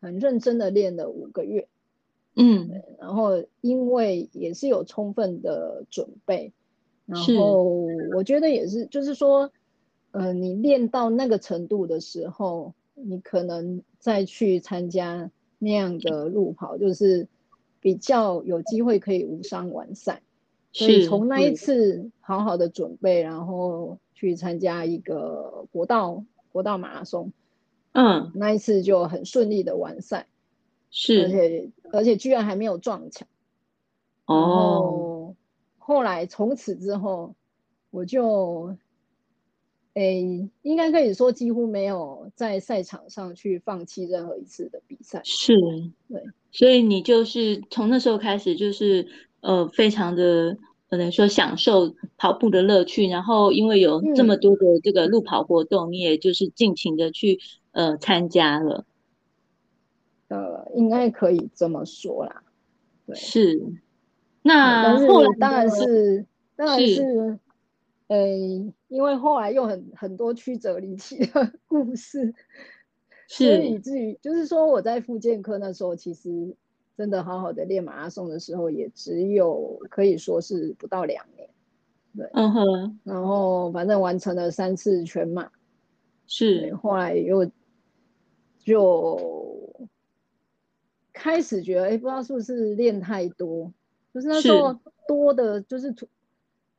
[0.00, 1.68] 很认真的练了五个月。
[2.36, 6.52] 嗯，然后因为也是有充分的准备，
[7.06, 9.52] 然后我觉得也是，就是说，
[10.10, 17.26] 呃，你练到那个程度的时候，你可能再去参加那样的路跑，就是
[17.80, 20.20] 比较有机会可以无伤完赛。
[20.72, 27.32] 所以从那一次好好的准备，然后去参加一个国道国道马拉松，
[27.92, 30.26] 嗯，那一次就很顺利的完赛，
[30.90, 33.26] 是，而且而且居然还没有撞墙，
[34.26, 35.34] 哦，
[35.78, 37.34] 后来从此之后，
[37.90, 38.76] 我就，
[39.94, 45.54] 诶，应该可以说几乎没有在赛场上去放弃任何一次的比赛，是，
[46.08, 49.08] 对，所以你就是从那时候开始就是。
[49.46, 50.56] 呃，非常的
[50.88, 57.38] 可能说享受跑步的乐趣，然后因为有这么多的这个路跑活动，嗯、你也就是尽情的去
[57.72, 58.86] 呃参加了。
[60.28, 62.42] 呃，应该可以这么说啦。
[63.06, 63.60] 对，是。
[64.40, 66.24] 那后来当然是，
[66.56, 67.38] 当然是，
[68.06, 68.16] 呃，
[68.94, 72.32] 因为后来又很很多曲折离奇的故事，
[73.28, 76.56] 是，所以以至于就是说我在复健科那时候其实。
[76.96, 81.50] 真的好好的练马拉松的时候，也只有可以说是不到两年，
[82.16, 85.50] 对，嗯哼，然后反正完成了三次全马，
[86.28, 87.50] 是，后来又
[88.60, 89.88] 就
[91.12, 93.72] 开始觉得，哎，不知道是不是练太多，
[94.14, 94.78] 就是那时候
[95.08, 96.06] 多的，就是土，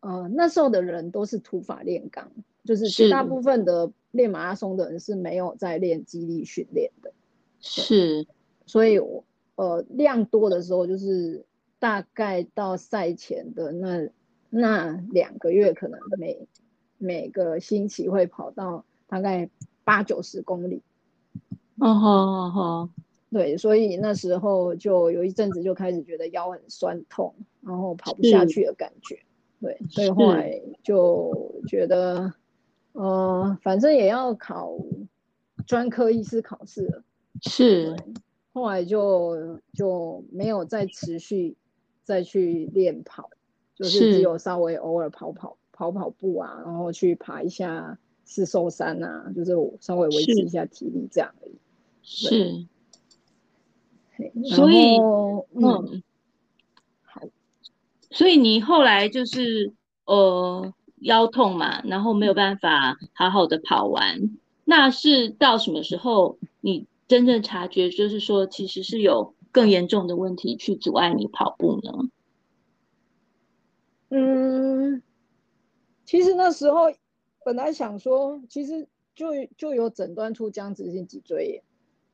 [0.06, 2.32] 呃，那时候的人都是土法炼钢，
[2.64, 7.12] 就是绝大部分的练马拉松的人是没有在练肌力训练的，
[7.60, 8.28] 是，
[8.66, 9.24] 所以我。
[9.58, 11.46] 呃，量多的时候，就是
[11.80, 14.10] 大概到赛前的那
[14.50, 16.46] 那两个月，可能每
[16.98, 19.50] 每个星期会跑到大概
[19.86, 20.82] 八九十公里。
[21.80, 22.90] 哦吼哦吼，
[23.32, 29.18] 对，所以那时候就有一阵子就开始觉得腰很酸痛，然后跑不下去的感觉。
[29.66, 32.32] 对， 所以后来就觉得，
[32.94, 34.72] 呃，反正也要考
[35.66, 37.04] 专科医师考试了。
[37.42, 37.96] 是。
[38.54, 41.58] 后来就就没有再持续
[42.04, 43.30] 再去练跑，
[43.76, 49.52] 就是只有稍微偶尔跑跑跑跑步啊，然后去爬一下四兽山啊，就是
[49.82, 51.56] 稍微维持一下体力这样而已。
[52.02, 52.66] 是，
[54.56, 55.84] 所以嗯，好，
[58.16, 59.74] 所以你后来就是
[60.06, 64.32] 呃腰痛嘛，然后没有办法好好的跑完，
[64.64, 66.88] 那是到什么时候你？
[67.08, 71.92] 真正察觉就是说，其实是有更严重的问题去阻碍你跑步呢。
[74.10, 75.04] 嗯，
[76.04, 76.86] 其实那时候
[77.44, 81.64] 本来想说，其实就就有诊断出僵直性脊椎炎，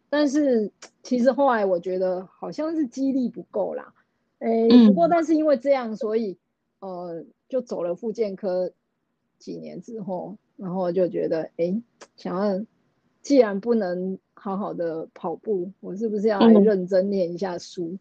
[0.10, 0.70] 但是
[1.04, 3.94] 其实后来我觉得好像是肌力不够啦。
[4.41, 6.38] 哎，不过但是因为这样，所以
[6.82, 8.71] 呃，就走了复健科
[9.39, 11.82] 几年之后，然后就觉得哎，
[12.15, 12.65] 想要
[13.21, 14.19] 既然不能。
[14.43, 17.95] 好好的跑步，我是不是要来认真念一下书？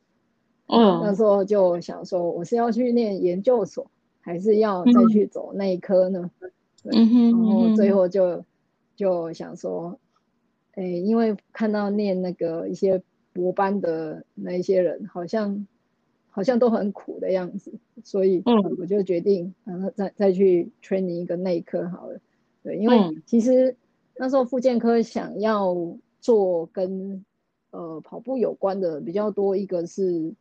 [0.68, 3.90] 嗯，那时候就想说，我是要去念研究所，
[4.22, 6.30] 还是要再去走内科呢？
[6.84, 8.42] 嗯哼，然后最后就
[8.96, 9.98] 就想说，
[10.72, 13.02] 哎，因为看到念那个一些
[13.34, 15.66] 博班的那一些人，好像
[16.30, 18.42] 好像都很苦的样子，所以
[18.78, 22.18] 我就决定，然后再再去 training 一个内科好了。
[22.62, 23.76] 对，因为其实
[24.16, 25.96] 那时候复健科想要。
[26.22, 27.24] 做跟
[27.70, 30.34] 呃跑步有关的比较多，一个是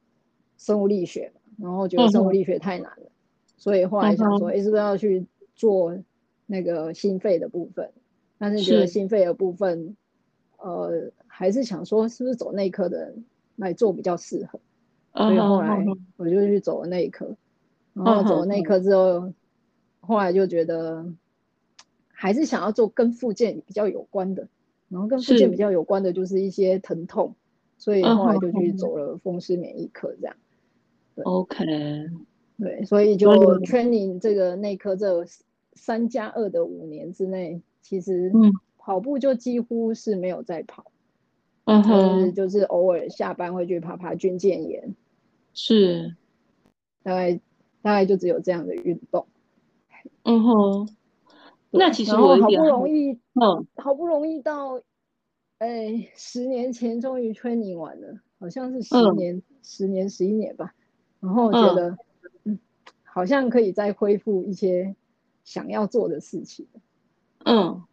[0.58, 3.12] 生物力学嘛，然后觉得生物力学太难了，嗯、
[3.56, 5.26] 所以后来想说，哎、欸，是不是要去
[5.56, 5.98] 做
[6.48, 7.90] 那个心肺的部分，
[8.38, 9.96] 但是觉得心肺的部分，
[10.58, 13.24] 呃，还是想说是不是走内科的人
[13.56, 14.60] 来做比较适合，
[15.14, 15.86] 所以后来
[16.18, 17.36] 我就去走了内科，
[17.94, 19.34] 然后走了内科之后，
[20.00, 21.06] 后来就觉得
[22.12, 24.48] 还是想要做跟附件比较有关的，
[24.88, 27.36] 然后跟附件比较有关的就是一些疼痛，
[27.78, 30.36] 所以后来就去走了风湿免疫科这样。
[31.24, 31.66] OK，
[32.58, 35.26] 对，所以就 training 这个内科这
[35.74, 38.32] 三加二的五年之内，其实
[38.78, 40.86] 跑步就几乎是没有在跑，
[41.72, 44.96] 嗯哼，就是偶尔下班会去爬爬军舰岩，
[45.54, 46.16] 是，
[47.04, 47.40] 大概
[47.84, 49.28] 大概就只有这样的运动，
[50.24, 50.90] 嗯哼，
[51.70, 54.82] 那其实我好不容易，嗯，好不容易到，
[55.60, 60.74] 哎，十年前终于 training 完了，好像是十年，十年十一年吧。
[61.20, 61.92] 然后觉得，
[62.46, 62.60] 嗯，嗯，
[63.04, 64.96] 好像可以再恢复一些
[65.44, 66.66] 想要做的事情，
[67.46, 67.84] 嗯，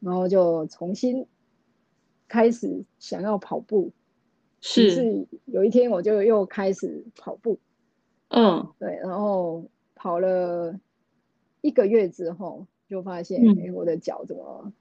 [0.00, 1.28] 然后就重新
[2.32, 3.92] 开始想要跑步，
[4.62, 7.58] 是，是有一天我就又开始跑步，
[8.28, 10.80] 嗯，对，然后跑了
[11.60, 14.72] 一个月之后，就发现，哎、嗯，我的脚怎么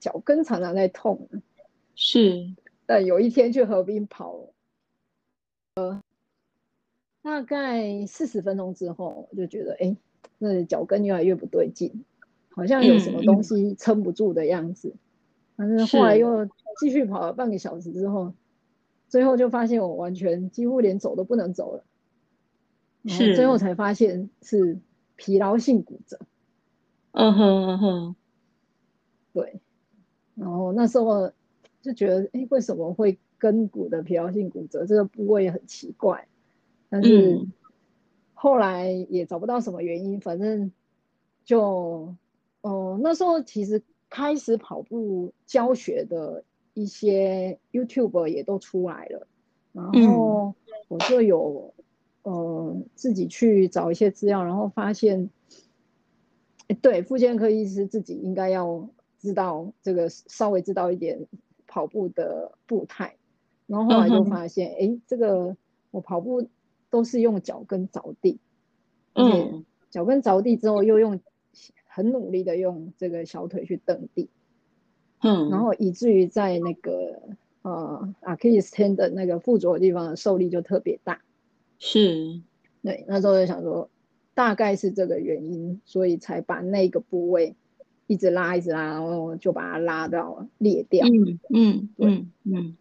[0.00, 1.28] 脚跟常常在痛，
[1.94, 2.52] 是，
[2.86, 4.48] 但有一天去河边跑，
[5.76, 6.02] 呃。
[7.22, 9.96] 大概四十分钟之后，我就觉得，哎、欸，
[10.38, 12.04] 那脚跟越来越不对劲，
[12.50, 14.92] 好像有什么东西撑不住的样子。
[15.56, 16.44] 反正、嗯、后来又
[16.80, 18.34] 继续跑了半个小时之后，
[19.08, 21.84] 最后就发现我完全几乎连走都不能走了。
[23.06, 24.78] 是，最后才发现是
[25.16, 26.18] 疲劳性骨折。
[27.12, 28.16] 嗯哼嗯哼，
[29.32, 29.60] 对。
[30.34, 31.30] 然后那时候
[31.80, 34.86] 就觉得，哎、欸，为什么会跟骨的疲劳性骨折？
[34.86, 36.26] 这个部位很奇怪。
[36.88, 37.46] 但是
[38.32, 40.72] 后来也找不到什么原因，反正
[41.44, 42.16] 就
[42.62, 46.42] 哦、呃，那时候其实开始跑步教学的
[46.74, 49.26] 一些 YouTube 也都出来了，
[49.72, 50.54] 然后
[50.88, 51.72] 我就有
[52.22, 55.30] 呃自己去找一些资料，然后发现，
[56.68, 61.26] 欸、对，复健科医师自己应该要知道这个，稍微知道一点
[61.66, 63.16] 跑步的步态，
[63.66, 65.56] 然后后来就发现，哎、欸，这个
[65.90, 66.46] 我跑步。
[66.90, 68.38] 都是用脚跟着地，
[69.14, 71.18] 嗯，脚跟着地之后，又用
[71.88, 74.30] 很努力的用这个小腿去蹬地，
[75.24, 77.20] 嗯，然后以至于在那个
[77.62, 81.20] 呃 Achilles tendon 那个附着的地方的受力就特别大，
[81.78, 82.40] 是，
[82.82, 83.88] 对，那时候就想说，
[84.34, 87.56] 大概是这个原因，所以才把那个部位
[88.06, 91.40] 一直拉一直拉，然后就把它拉到裂掉，嗯。
[91.48, 92.76] 嗯，对嗯嗯，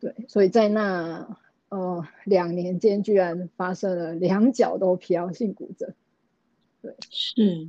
[0.00, 1.36] 对，所以在那。
[1.70, 5.92] 呃，两年间居然发生了两脚都疲劳性骨折，
[6.80, 7.68] 对，是。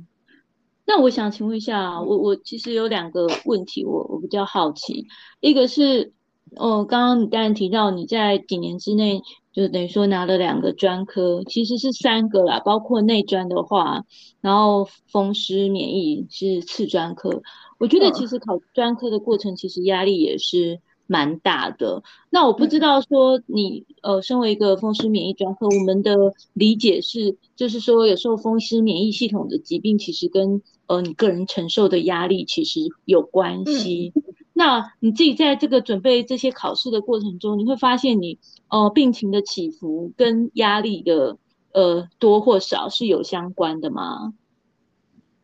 [0.86, 5.06] 那我想请问一下，我我其实有两个问题，我我比较好奇，
[5.40, 6.12] 一个是，
[6.54, 9.20] 哦，刚刚你当然提到你在几年之内
[9.52, 14.04] 就等于说拿了两个专科，其实是三个啦，包括内专的话，
[14.40, 17.42] 然后风湿免疫是次专科，
[17.78, 20.80] 我觉得其实考专科的过程其实压力也是。
[21.08, 26.16] 蛮大的，那我不知道说你呃，身为一个风湿免疫专科，我们的
[26.52, 34.12] 理解是，就是说有时候风湿免疫系统的疾病其实跟呃你个人承受的压力其实有关系。
[34.14, 34.22] 嗯、
[34.52, 41.38] 那你自己在这个准备这些考试的过程中，你会发现你呃病情的起伏跟压力的
[41.72, 44.34] 呃多或少是有相关的吗？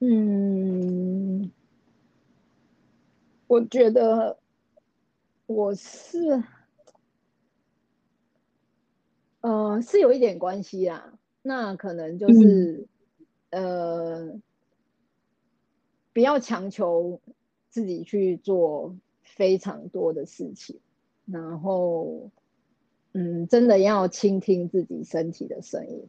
[0.01, 1.51] 嗯，
[3.47, 4.39] 我觉得。
[5.47, 6.43] 我是，
[9.43, 11.13] 呃，是有一点关系啦。
[11.43, 12.89] 那可能就是，
[13.51, 14.41] 嗯、呃，
[16.12, 17.20] 不要强求
[17.68, 20.79] 自己去做非常多的事情，
[21.27, 22.31] 然后，
[23.12, 26.06] 嗯，真的要倾听自己身体的声音。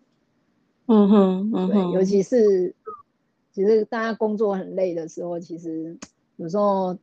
[0.87, 2.75] 嗯哼，嗯哼，对，尤其是，
[3.51, 5.97] 其实大家工作很累的时候，其实
[6.37, 6.97] 有时候。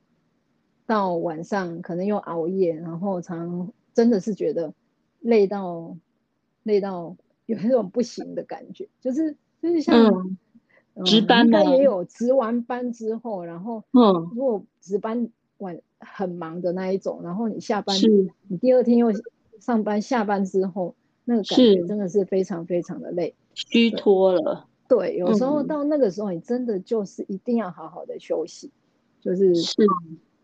[0.86, 4.74] 到晚上可能又熬夜，然后常真的是觉得
[5.20, 5.96] 累到
[6.64, 10.12] 累到有一种不行的感觉，就是就是像、
[11.04, 15.28] 值班嘛，应该也有值完班之后，然后嗯，如果值班
[15.58, 17.96] 晚很忙的那一种，然后你下班，
[18.48, 19.08] 你第二天又
[19.60, 24.66] 上班，下班之后那个感觉真的是非常非常的累，虚脱了。
[24.88, 28.70] 对，有时候到那个时候，你真的就是一定要好好的休息，
[29.20, 29.86] 就是是。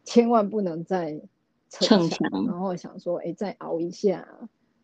[0.09, 1.20] 千万不能再
[1.68, 4.24] 逞强，然后想说，哎，再熬一下，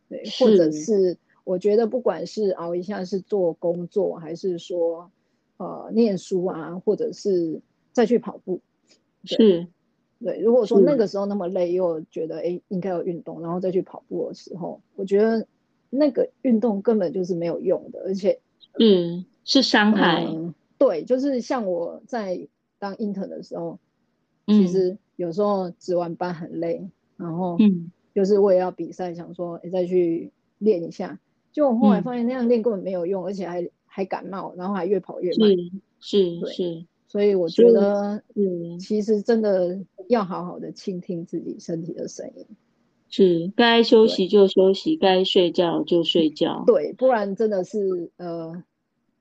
[0.09, 5.13] 对，或者是我觉得不管是熬一下是做工作，还是说，
[5.63, 7.61] 呃念书啊，或者是
[7.93, 8.61] 再去跑步。
[9.25, 9.67] 是，
[10.21, 10.41] 对。
[10.41, 15.47] 如果说那个时候那么累，又觉得哎应该要运动，然后再去跑步的时候，我觉得
[15.91, 18.41] 那个运动根本就是没有用的，而且
[18.79, 20.55] 嗯是伤害、嗯。
[20.79, 22.49] 对，就是像我在
[22.81, 23.79] 当 intern 的时候，
[24.47, 26.85] 其实有时候值完班很累，
[27.17, 31.21] 然后嗯就是我也要比赛，想说哎再去练一下，
[31.53, 35.51] 就我后来发现那样练根本没有用，而且还还感冒，然后还越跑越慢。
[36.01, 36.87] 是是是。
[37.07, 39.79] 所以我觉得，嗯，其实真的
[40.09, 42.47] 要好好的倾听自己身体的声音，
[43.11, 48.65] 是该休息就休息，该睡觉就睡觉，对，不然真的是呃，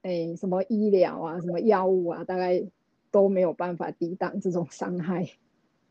[0.04, 2.64] 哎，什么医疗啊，什么药物啊，大概
[3.12, 5.28] 都没有办法抵挡这种伤害。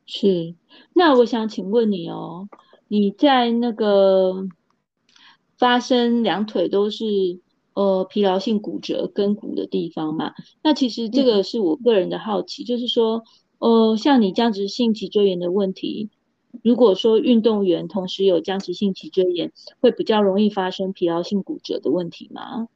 [0.07, 0.55] 是，
[0.95, 2.49] 那我想请问你哦，
[2.89, 4.49] 你在那个
[5.59, 7.05] 发生两腿都是。
[7.75, 13.23] 呃，疲劳性骨折跟骨的地方嘛，那其实这个是我个人的好奇，嗯、就是说，
[13.59, 16.11] 呃，像你僵直性脊椎炎的问题，
[16.65, 22.69] 如果说运动员同时有僵直性脊椎炎，会比较容易发生疲劳性骨折的问题吗？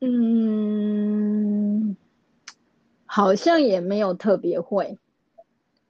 [0.00, 1.96] 嗯，
[3.06, 4.98] 好像也没有特别会。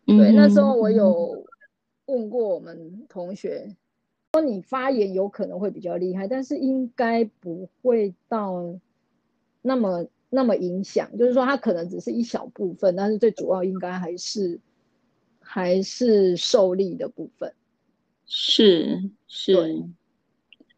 [0.06, 1.44] 对，嗯、那时候我有
[2.06, 3.74] 问过我们同学。
[4.36, 8.78] 说你发炎有可能会比较厉害，但是应该不会到
[9.62, 11.16] 那么那么影响。
[11.16, 14.60] 就是说，它可能只是一小部分，但是最主要应该还是
[15.40, 17.54] 还是受力的部分。
[18.26, 19.54] 是是，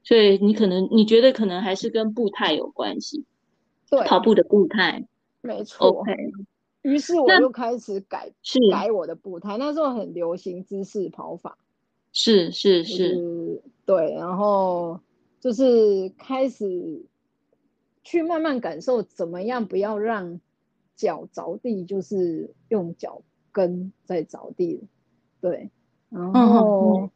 [0.04, 3.24] 所以你可能你觉得可能还是跟步态有关系。
[3.90, 5.04] 对，跑步的步态。
[5.40, 5.88] 没错。
[5.88, 6.14] OK。
[6.82, 8.30] 于是我就开始改
[8.70, 9.56] 改我的步态。
[9.58, 11.58] 那时候很流行姿势跑法。
[12.20, 14.98] 是是是，是，对，然后
[15.38, 17.00] 就是开始
[18.02, 20.40] 去慢慢感受怎么样不要让
[20.96, 24.82] 脚着地，就是用脚跟在着地，
[25.40, 25.70] 对，
[26.10, 27.08] 然后、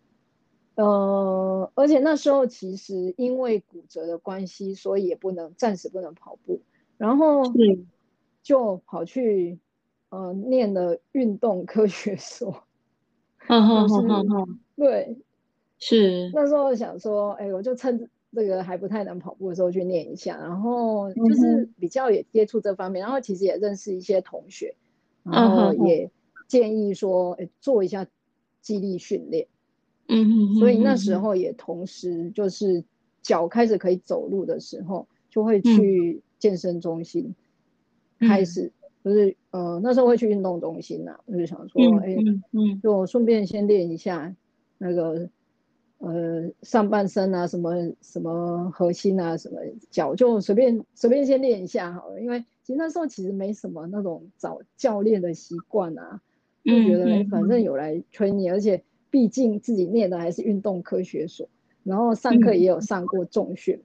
[0.76, 6.62] 嗯、呃，而且那时候其实因为骨折的关系，所以也不能暂时不能跑步，
[6.96, 7.42] 然后
[8.40, 9.58] 就跑去
[10.10, 12.62] 呃念了运动科学所。
[13.48, 15.16] 嗯哼哼哼哼，对，
[15.78, 16.28] 是。
[16.34, 24.74] 那时候想说，哎，我就趁这个还不太能跑步的时候去练一下，然后就是比较也接触这方面，嗯、然后其实也认识一些同学，
[25.22, 26.10] 然后也
[26.48, 28.04] 建议说，哎，做一下
[28.60, 29.46] 肌力训练。
[30.08, 32.82] 嗯哼，所以那时候也同时就是
[33.22, 37.32] 脚开始可以走路的时候，就会去健身中心
[38.18, 38.62] 开始。
[38.64, 38.72] 嗯
[39.04, 42.14] 就是呃那时候会去运动中心呐、啊，我就想说，哎、
[42.52, 44.32] 嗯，就顺便先练一下
[44.82, 45.28] 那个
[45.98, 49.60] 呃上半身啊，什么什么核心啊，什么
[49.90, 52.20] 脚，就随便随便先练一下好了。
[52.20, 56.20] 因为其实那时候其实没什么那种找教练的习惯啊，
[56.64, 61.48] 就觉得、欸、反正有来催你，而且毕竟自己念的还是运动科学所，
[61.84, 63.80] 然后上课也有上过重训，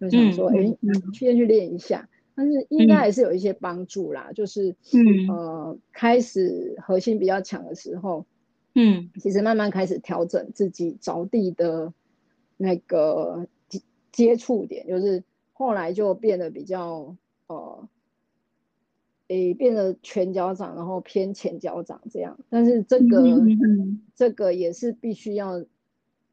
[0.00, 0.78] 就想说，哎、欸，
[1.12, 2.08] 先去练一下。
[2.36, 8.24] 但是应该还是有一些帮助啦，嗯、就是，嗯、呃，开始核心比较强的时候，
[8.74, 11.92] 嗯，其实慢慢开始调整自己着地的
[12.56, 13.80] 那个接
[14.12, 17.16] 接触点，就是后来就变得比较，
[17.46, 17.88] 呃，
[19.28, 22.38] 诶，变得全脚掌，然后偏前脚掌这样。
[22.48, 25.64] 但是这个，嗯、这个也是必须要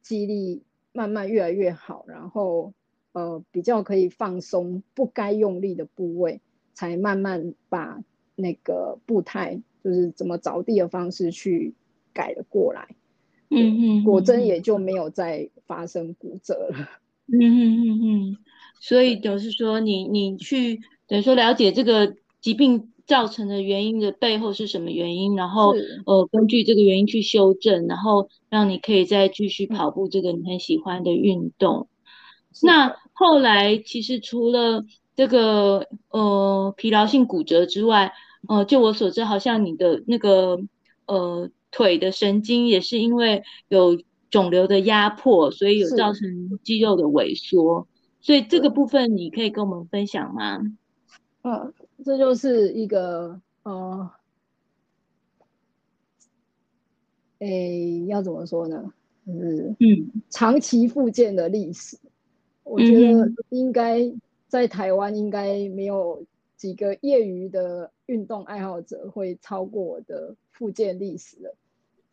[0.02, 2.74] 肌力慢慢越来越好，然后。
[3.14, 6.40] 呃，比较可以放松不该用力的部位，
[6.76, 8.04] 才慢慢把
[8.36, 11.74] 那个步态，就是怎么着地的方式去
[12.18, 12.88] 改了过来。
[13.50, 16.90] 嗯嗯，果真也就没有再发生骨折了。
[17.28, 18.38] 嗯嗯嗯嗯，
[18.82, 25.74] 所以就是说你，你你去等于说了解这个疾病造成的原因的背后是什么原因，然后
[26.06, 31.88] 呃，根据这个原因去修正，然后让你可以再继续跑步这个你很喜欢的运动。
[32.64, 34.84] 那后来其实除了
[35.16, 38.12] 这个呃疲劳性骨折之外，
[38.50, 40.60] 呃，就我所知，好像你的那个
[41.06, 44.02] 呃腿的神经也是因为有
[44.32, 47.88] 肿瘤的压迫，所以有造成肌肉的萎缩。
[48.20, 50.60] 所以这个部分你可以跟我们分享吗？
[51.44, 51.72] 嗯，
[52.04, 54.10] 这就是一个呃，
[57.38, 58.92] 诶，要怎么说呢？
[59.28, 61.96] 就是嗯，长期复健的历史。
[62.64, 64.12] 我觉得应该
[64.48, 66.26] 在台湾应该没有
[66.56, 71.56] 几个业余的运动爱好者会超过我的复健历史了。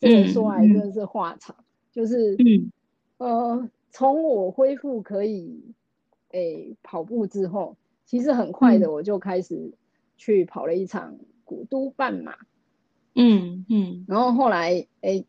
[0.04, 1.56] 这个说来真的是话长，
[1.92, 2.36] 就是
[3.18, 5.62] 呃，从我恢复可以
[6.30, 9.72] 诶跑步之后，其实很快的我就开始
[10.16, 12.34] 去跑了一场古都半马，
[13.14, 15.24] 嗯嗯，然后后来哎，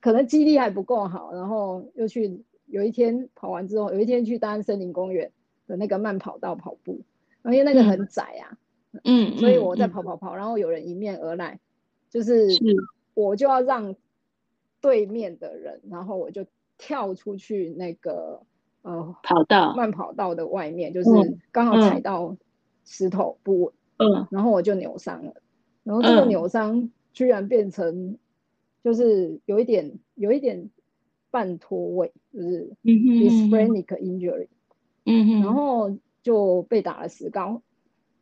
[0.00, 5.30] 可能肌力还不够好，然后又去有一天跑完之后，有一天去大安森林公园
[5.66, 7.02] 的那个慢跑道跑步，
[7.44, 8.58] 因为那个很窄啊，
[9.04, 11.60] 嗯，所以我在跑跑跑，然后有人迎面而来，
[12.08, 12.48] 就是
[13.14, 13.94] 我就要让
[14.80, 16.44] 对面的人，然后我就
[16.78, 18.42] 跳出去那个。
[18.84, 19.76] 呃，跑道。
[19.76, 21.08] 慢跑道的外面，就是
[21.52, 22.36] 刚好踩到
[22.84, 25.34] 石头不稳，嗯，然后我就扭伤了，
[25.84, 28.18] 然后这个扭伤居然变成
[28.82, 30.68] 就是有一点有一点
[31.30, 34.48] 半脱位，就是 displenic injury，
[35.06, 37.62] 嗯哼，然后就被打了石膏，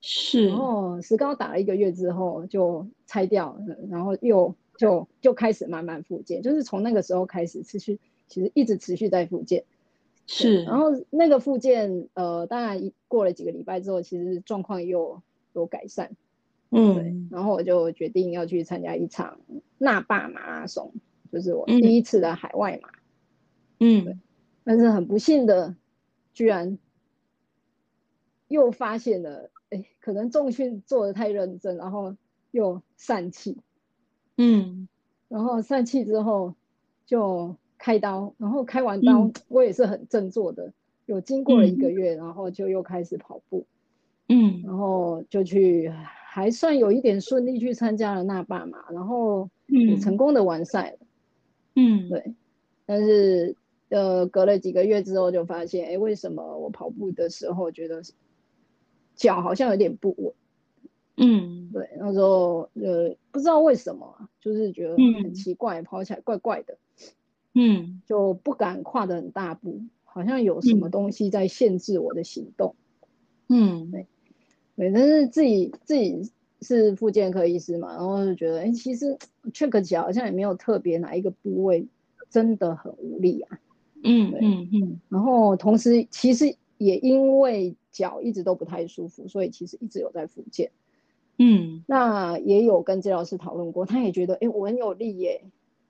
[0.03, 9.63] 是，然后石膏打了一个月之后就拆掉，然后又就就开始慢慢复健，就是从那个时候开始持续，其实一直持续在复健。
[10.27, 15.21] 是，然后那个复健，呃，当然过了几个礼拜之后，其实状况又
[15.53, 16.17] 有改善，
[16.71, 17.15] 嗯，对。
[17.31, 19.39] 然后我就决定要去参加一场
[19.77, 20.95] 那霸马拉松，
[21.31, 22.89] 就是我第一次的海外马，
[23.81, 24.19] 嗯，对。
[24.65, 25.77] 但是很不幸的，
[26.33, 26.79] 居然
[28.49, 32.17] 又发现了，哎，可能重训做的太认真，然后
[32.51, 33.59] 又散气，
[34.43, 34.89] 嗯，
[35.29, 36.55] 然后疝气之后
[37.07, 37.55] 就。
[37.83, 40.71] 开刀，然后开完刀，我也是很振作的，
[41.07, 43.65] 有、嗯、经过了一个月，然后就又开始跑步，
[44.29, 50.99] 嗯，然后就去，还算有一点顺利去参加了那霸嘛，然后也成功的完赛了，
[51.75, 52.35] 嗯，对，
[52.85, 53.57] 但是
[53.89, 58.03] 呃，隔了几个月之后就发现，哎，为什么我跑步的时候觉得
[59.15, 60.35] 脚好像有点不稳，
[61.17, 66.77] 嗯，对，那时候呃不知道为什么，就是觉得很奇怪，嗯、跑起来怪怪的。
[67.53, 72.77] 嗯，就不敢跨得很大步，好像有什么东西在限制我的行动。
[73.49, 74.07] 嗯，对，
[74.77, 76.31] 对，但是自己自己
[76.63, 79.19] 是复健科医师嘛，然后就觉得，哎、欸，其实
[79.53, 81.85] check 起来好像也没有特别哪一个部位
[82.31, 83.59] 真的很无力啊。
[84.05, 90.71] 嗯，对嗯嗯，然后同时其实也因为脚一直都不太舒服，所以其实一直有在复健。
[91.43, 95.43] 嗯，那也有跟治疗师讨论过，他也觉得，哎、欸，我很有力耶。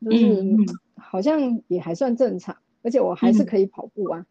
[0.02, 0.42] 就是
[0.96, 4.26] 好像也还算正常，而且我还是可以跑步啊。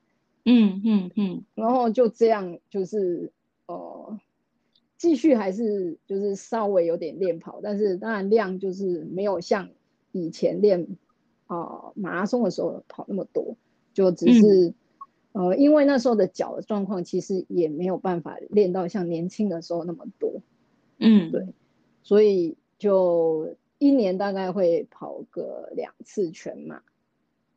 [0.45, 1.43] 嗯嗯嗯。
[1.53, 3.31] 然后就这样，就是
[3.67, 4.19] 呃，
[4.97, 9.69] 继续还是就是稍微有点练跑，但是当然量就是没有像
[10.11, 10.87] 以前练
[11.45, 13.55] 啊、呃、马拉松的时候跑那么多，
[13.93, 14.73] 就只是、
[15.33, 20.41] 嗯、呃，因为那时候的脚的状况其实也没有办法练到像年轻的时候那么多。
[20.99, 21.47] 嗯，对，
[22.03, 23.55] 所以就。
[23.81, 26.81] 一年大概会跑个两次全马，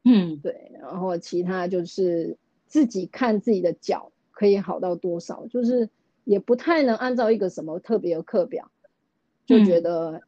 [0.05, 2.39] 嗯，对，然后其他就是
[2.69, 5.91] 自己看自己的脚可以好到多少，就是
[6.23, 8.71] 也不太能按照一个什么特别的课表，
[9.45, 10.23] 就觉得，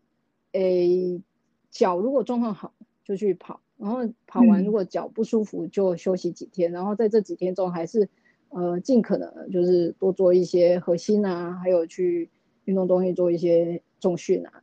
[0.51, 1.23] 诶、嗯，
[1.71, 8.09] 脚如果状况好就去跑，然后跑完如果脚不舒服就休息几天，嗯、然后在这几天中还是
[8.49, 12.29] 呃尽可能就是多做一些核心啊，还有去
[12.65, 14.63] 运动中心做一些重训啊。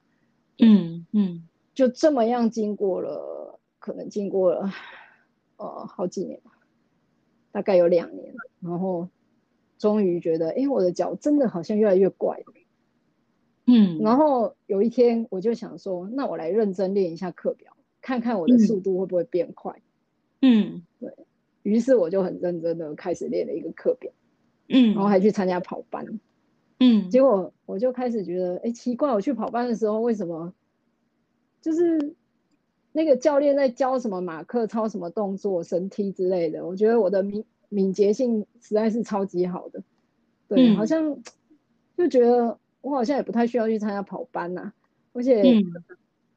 [0.60, 4.72] 嗯嗯，就这么样经过了，可能经过了，
[5.58, 6.52] 呃，好几年吧，
[7.52, 9.10] 大概有两年，然后
[9.80, 12.44] 终于觉得，哎，我的脚真的好像越来越怪。
[13.66, 19.82] 嗯，然后有一天我就想说，那我来认真练一下课表，看看我的速度会不会变快。
[20.42, 21.12] 嗯，对，
[21.64, 24.12] 于是我就很认真的开始练了一个课表，
[24.70, 26.06] 嗯，然后还去参加跑班。
[26.84, 30.52] 嗯，结果我就开始觉得，哎，奇怪，我去跑班的时候，为什么
[31.62, 32.16] 就是
[32.92, 36.66] 那个教练在教什么马克操什么动作、绳梯之类的？
[36.66, 39.84] 我觉得我的敏敏捷性实在是超级好的，
[40.48, 41.22] 对，嗯、好像
[41.96, 44.74] 就觉得我好像也不太需要去参加跑班呐、啊，
[45.14, 45.44] 而且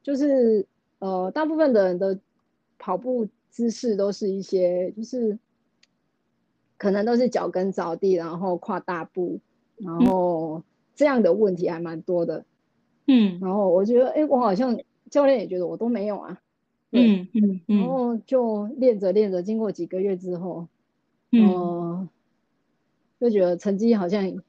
[0.03, 0.59] 就是、
[0.99, 2.19] 嗯、呃，大部分的人的
[2.77, 5.39] 跑步姿势都是一些，就是
[6.77, 9.39] 可能都是脚跟着地，然后跨大步。
[9.77, 10.63] 然后
[10.95, 12.45] 这样的问题还蛮多的，
[13.07, 16.41] 嗯，然后我觉得，哎，我好像教练也觉得我都没有啊，
[16.91, 20.67] 嗯嗯嗯，然后就练着练着，经过几个月之后，
[21.31, 22.09] 嗯、呃，
[23.19, 24.41] 就觉得成绩好像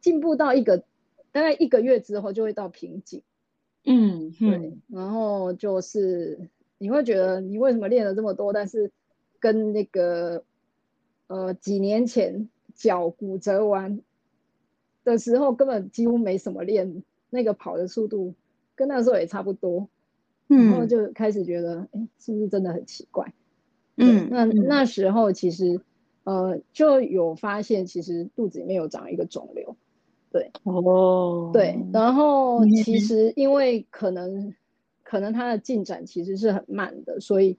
[0.00, 0.84] 进步到一个
[1.32, 3.22] 大概一个月之后就会到瓶颈，
[3.84, 6.38] 嗯，对，嗯、然后就是
[6.76, 8.92] 你会觉得你为什么练了这么多，但是
[9.38, 10.44] 跟那个
[11.28, 13.98] 呃几年前脚骨折完。
[15.10, 18.34] 的时候根本几乎没什么练，那个跑的速度
[18.74, 19.88] 跟那时候也差不多，
[20.48, 23.32] 嗯，然后就开始觉得，哎，是不是真的很奇怪？
[23.96, 25.80] 嗯，那那时候其实，
[26.24, 29.76] 呃，就有发现其实肚子里面有长一个肿瘤，
[30.32, 34.54] 对，哦，对，然后其实因为可能
[35.02, 37.58] 可能它的进展其实是很慢的，所以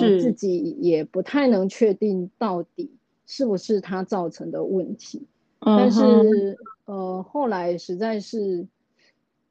[0.00, 2.90] 呃自己也不太能确定到底
[3.26, 5.26] 是不是它造成的问题，
[5.60, 6.56] 但是
[6.86, 8.66] 呃后来实在是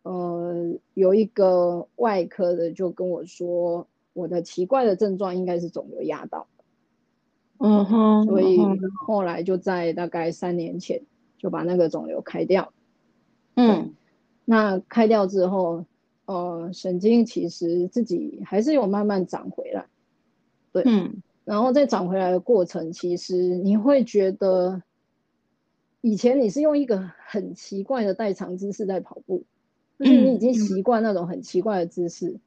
[0.04, 6.48] 呃有一个外科的就跟我说，我的奇怪的症状应该是肿瘤压到。
[7.58, 8.60] 嗯哼，所以
[9.06, 11.02] 后来就在大概三年前
[11.38, 12.74] 就把那个肿瘤开掉。
[13.56, 13.94] 嗯，
[14.44, 15.86] 那开掉之后，
[16.26, 19.86] 呃，神经其实自己还是有慢慢长回来。
[20.74, 24.84] 对，嗯，然后在长回来的过程，其实你会觉得，
[26.06, 29.44] 以前你是用一个很奇怪的代偿姿势在跑步，
[29.98, 32.38] 就是你已经习惯那种很奇怪的姿势，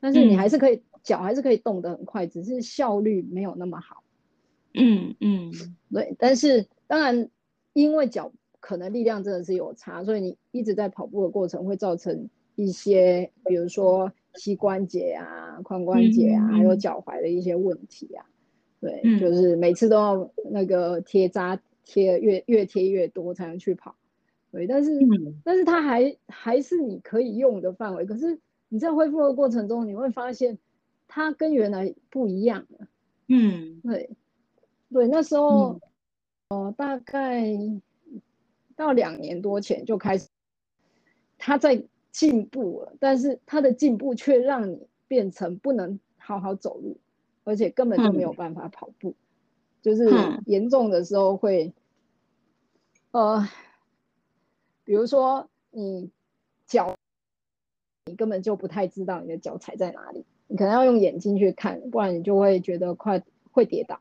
[0.00, 4.02] 但是你还是可以脚还是可以动得很快，只是效率没有那么好。
[4.74, 5.50] 嗯嗯，
[5.90, 7.30] 对，但是当然，
[7.72, 18.26] 因为脚可能力量真的是有差，所以你一直在跑步的过程会造成一些，比如说膝关节啊、髋关节啊，还有脚踝的一些问题啊。
[18.78, 23.96] 对，就是每次都要那个贴扎贴越越贴越多才能去跑。
[24.52, 24.90] 对，但是
[25.42, 28.04] 但是它还还是你可以用的范围。
[28.04, 30.58] 可是你在恢复的过程中，你会发现
[31.08, 32.86] 它跟原来不一样了。
[33.28, 34.10] 嗯，对。
[34.88, 35.80] 对，那时候，
[36.48, 37.44] 嗯、呃，大概
[38.76, 40.28] 到两年多前就开始，
[41.36, 41.82] 他在
[42.12, 46.96] 进步了，但是他的进步却让你变成不能好好走路，
[47.42, 49.14] 而且根本就没有办法跑步，嗯、
[49.86, 50.10] 就是
[50.46, 51.72] 严重的时候会，
[53.12, 53.48] 呃，
[54.82, 56.10] 比如说你
[56.66, 56.96] 脚，
[58.06, 63.22] 你根本就不太知道你的脚踩在哪里，你可能要用眼睛去看，不然你就会觉得快
[63.52, 64.00] 会跌倒。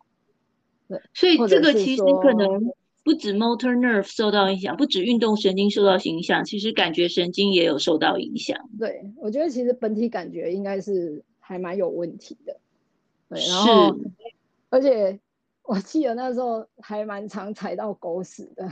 [0.87, 2.73] 对，所以这个其实可能
[3.03, 8.57] 不止 motor nerve 受到影响，不止运动神经受到影响，其实感觉神经也有受到影响。
[8.79, 12.59] 对，我觉得其实本体感觉应该是还蛮有问题的。
[13.29, 13.95] 对，然后
[14.71, 15.19] 而且
[15.67, 18.69] 我记得那时候还蛮常踩到狗屎的，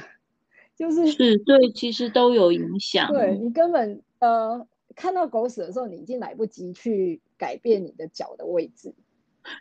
[0.78, 3.12] 就是是对，其实都有影响。
[3.12, 8.94] 对，你根本呃看到狗屎的时候，你已经来不及去改变你的脚的位置。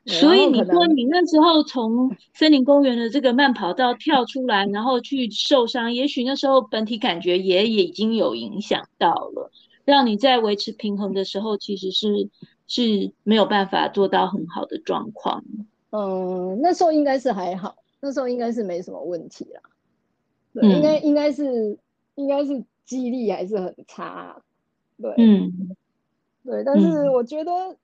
[0.07, 9.51] 所以你说你那时候从森林公园的这个慢跑道跳出来，然后去受伤，也许那时候本体感觉也也已经有影响到了，
[9.85, 12.31] 让你在维持平衡的时候，其实是
[12.69, 15.43] 是没有办法做到很好的状况。
[15.93, 19.61] 嗯，那时候应该是还好，那时候应该是没什么问题啦。
[20.53, 21.79] 对，应该应该是
[22.17, 24.43] 应该是记忆力还是很差。
[25.01, 25.77] 对，嗯，
[26.45, 27.77] 对，但是我觉得。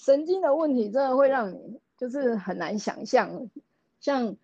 [0.00, 1.58] 神经的问题真的会让你
[1.98, 3.50] 就是很难想象，
[3.98, 4.36] 像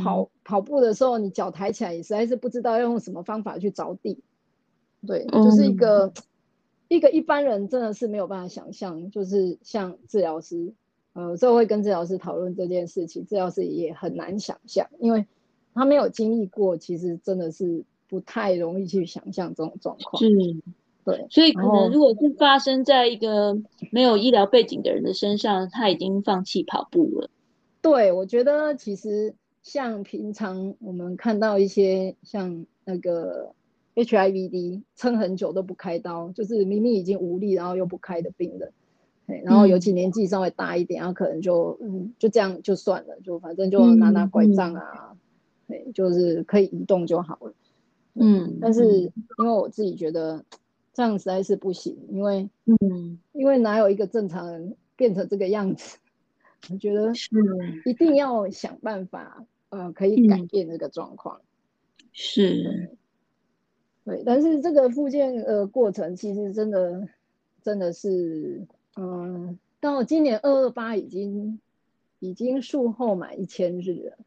[0.00, 4.22] 跑、嗯、跑步的时候，你脚抬起来，你实在是不知道要用什么方法去着地。
[5.04, 6.12] 对，就是一个、嗯、
[6.86, 10.72] 一个一般人真的是没有办法想象，就是像治疗师，
[11.14, 15.26] 呃，这会跟治疗师讨论这件事情，治疗师也很难想象，因为
[15.74, 20.22] 他没有经历过，其实真的是不太容易去想象这种状况。
[20.22, 20.30] 是。
[21.04, 23.58] 对，所以可能如果是发生在一个
[23.90, 27.28] 没有医疗背景的人的身上，他已经放弃跑步了。
[27.80, 29.34] 对，我觉得其实
[29.64, 33.52] 像平常我们看到一些像那个
[33.96, 38.72] HIVD 撑很久都不开刀，就是明明已经无力，然后又不开的病人，
[39.26, 45.16] 然后尤其年纪稍微大一点，然后可能就嗯就这样就算了，就反正就拿拿拐杖啊，
[45.68, 47.54] 对，就是可以移动就好了。
[48.14, 48.84] 嗯，但是
[49.38, 50.44] 因为我自己觉得。
[50.94, 55.96] 这样实在是不行，因为，嗯，因为哪有一个正常人变成这个样子？
[56.70, 57.30] 我觉得是
[57.86, 61.40] 一定要想办法，呃，可以改变这个状况。
[62.12, 62.90] 是，
[64.04, 67.08] 对，但是这个复健呃过程其实真的
[67.62, 68.60] 真的是，
[68.96, 71.58] 嗯、呃，到今年二二八已经
[72.18, 74.18] 已经术后满一千日了，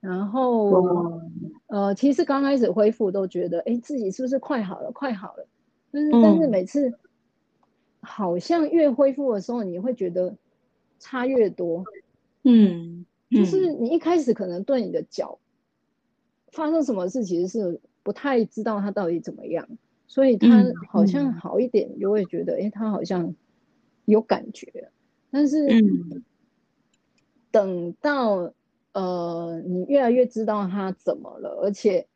[0.00, 1.22] 然后，哦、
[1.66, 5.46] 呃，其实刚开始恢复都觉得，哎，自己是不是快好了，快好了。
[5.90, 6.92] 但是，但是每次
[8.00, 10.36] 好像越恢复的时候，你会觉得
[10.98, 11.84] 差越多。
[12.44, 15.38] 嗯，就是你一开始可能对你的脚
[16.52, 19.68] 发生什么事，其实是不太知道它到底怎么样，
[20.06, 23.34] 所以它好像好一点，你就会觉得，哎，它好像
[24.10, 24.90] 有感觉。
[25.30, 25.56] 但是
[27.50, 28.52] 等到
[28.92, 32.06] 呃，你越来越知道他怎么了，而且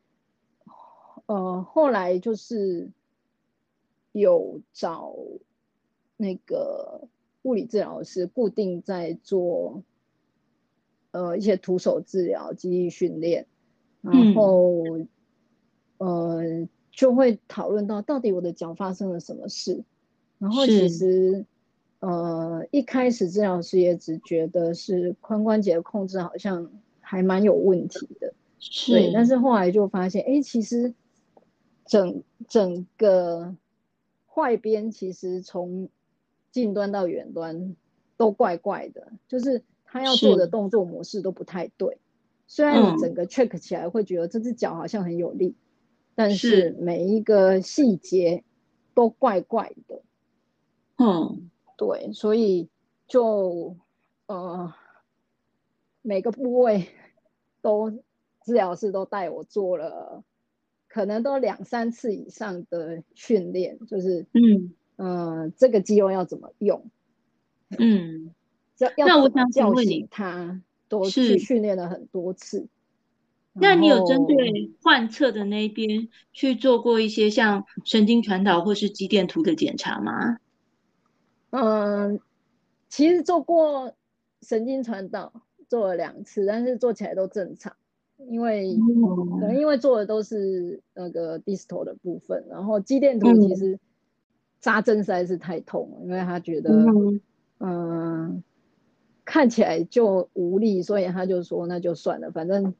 [1.25, 2.91] 呃，后来就是。
[4.17, 5.13] 有找
[6.15, 7.09] 那个
[7.41, 9.83] 物理治疗师固定在做，
[11.11, 13.45] 呃一些徒手治疗、记忆训练，
[13.99, 15.07] 然后、嗯、
[15.97, 19.83] 呃就会讨论到到底我的脚发生了什么事。
[20.39, 21.45] 然后其实
[21.99, 26.69] 呃一开始治疗师也只觉得是髋关节的控制好像
[26.99, 29.37] 还蛮有问题的，是对，但是。
[29.37, 30.93] 后来就发现，哎，其实
[31.85, 33.55] 整整个
[34.27, 35.89] 坏边其实从
[36.51, 37.75] 近端到远端
[38.17, 41.99] 都怪怪的，就是他要做的动作模式都不太对。
[42.47, 45.55] 虽然你整个 check 起来会觉得这只脚好像很有力，
[46.15, 48.43] 但是每一个细节
[48.93, 50.01] 都怪怪的。
[50.97, 52.69] 嗯，对，所以
[53.07, 53.75] 就
[54.27, 54.73] 呃
[56.01, 56.89] 每个部位
[57.61, 57.91] 都
[58.43, 60.23] 治疗师都带我做了，
[60.87, 66.89] 可能都两三次以上的训练，就是嗯呃这个肌肉要怎么用，
[67.77, 68.33] 嗯，
[68.79, 72.67] 要要怎么叫醒他，都去训练了很多次。
[73.57, 80.39] 那你有针对患侧的那一边去做过一些像神经传导或是肌电图的检查吗？
[81.55, 82.19] 嗯，
[82.89, 83.93] 其实做过
[84.41, 85.31] 神经传导，
[85.69, 87.75] 做了两次，但是做起来都正常，
[88.27, 88.77] 因为
[89.39, 93.79] 可能因为做的都是那个 distal 的部分，然后肌电图其实
[94.59, 96.85] 扎针实在是太痛了，因为他觉得
[97.59, 98.43] 嗯
[99.23, 102.73] 看起来就无力，所以他就说那就算了，反正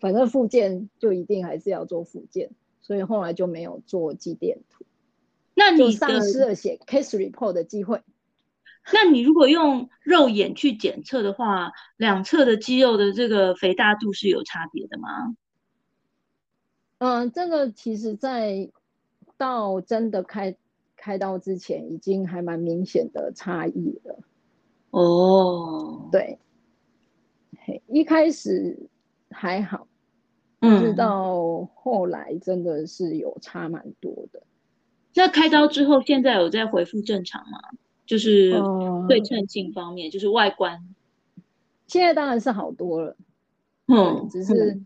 [0.00, 4.84] 反正复健就一定还是要做复健，所以后来就没有做肌电图，
[5.54, 8.00] 那你就丧失了写 case report 的机会。
[8.92, 15.36] 那你如果用肉眼去检测的话，两侧的肌肉的这个肥大度是有差别的吗？
[16.98, 18.70] 嗯，这个其实在
[19.36, 20.56] 到真的开
[20.96, 24.18] 开刀之前，已经还蛮明显的差异了。
[24.90, 26.38] 哦，对，
[27.88, 28.88] 一开始
[29.30, 29.86] 还好，
[30.60, 34.40] 直到后来真的是有差蛮多的。
[34.40, 34.46] 嗯。
[35.14, 37.58] 那开刀之后，现在有在恢复正常吗？
[38.04, 38.52] 就是
[39.08, 40.84] 对称性方面，呃、就是外观，
[41.86, 43.16] 现在当然是好多了，
[43.86, 44.80] 嗯，只是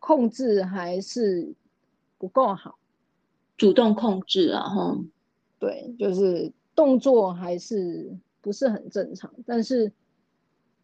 [0.00, 1.54] 控制还是
[2.18, 2.78] 不够好，
[3.56, 4.98] 主动控制啊，哈，
[5.58, 9.92] 对，就是动作还是不是很正常，但是，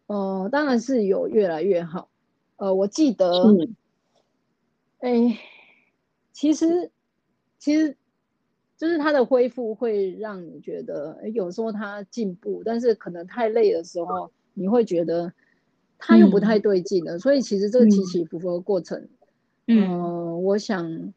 [0.07, 2.09] 呃，当然是有越来越好，
[2.57, 3.55] 呃，我记得，
[4.99, 5.37] 哎、
[6.31, 6.91] 其实，
[7.57, 7.97] 其实。
[8.79, 15.33] 就是它的恢复会让你觉得，有时候它进步，但是可能太累的时候，你会觉得
[15.97, 17.17] 它又不太对劲了。
[17.17, 19.09] 嗯、所以其实这个起起伏伏的过程，
[19.67, 21.13] 嗯、呃，我想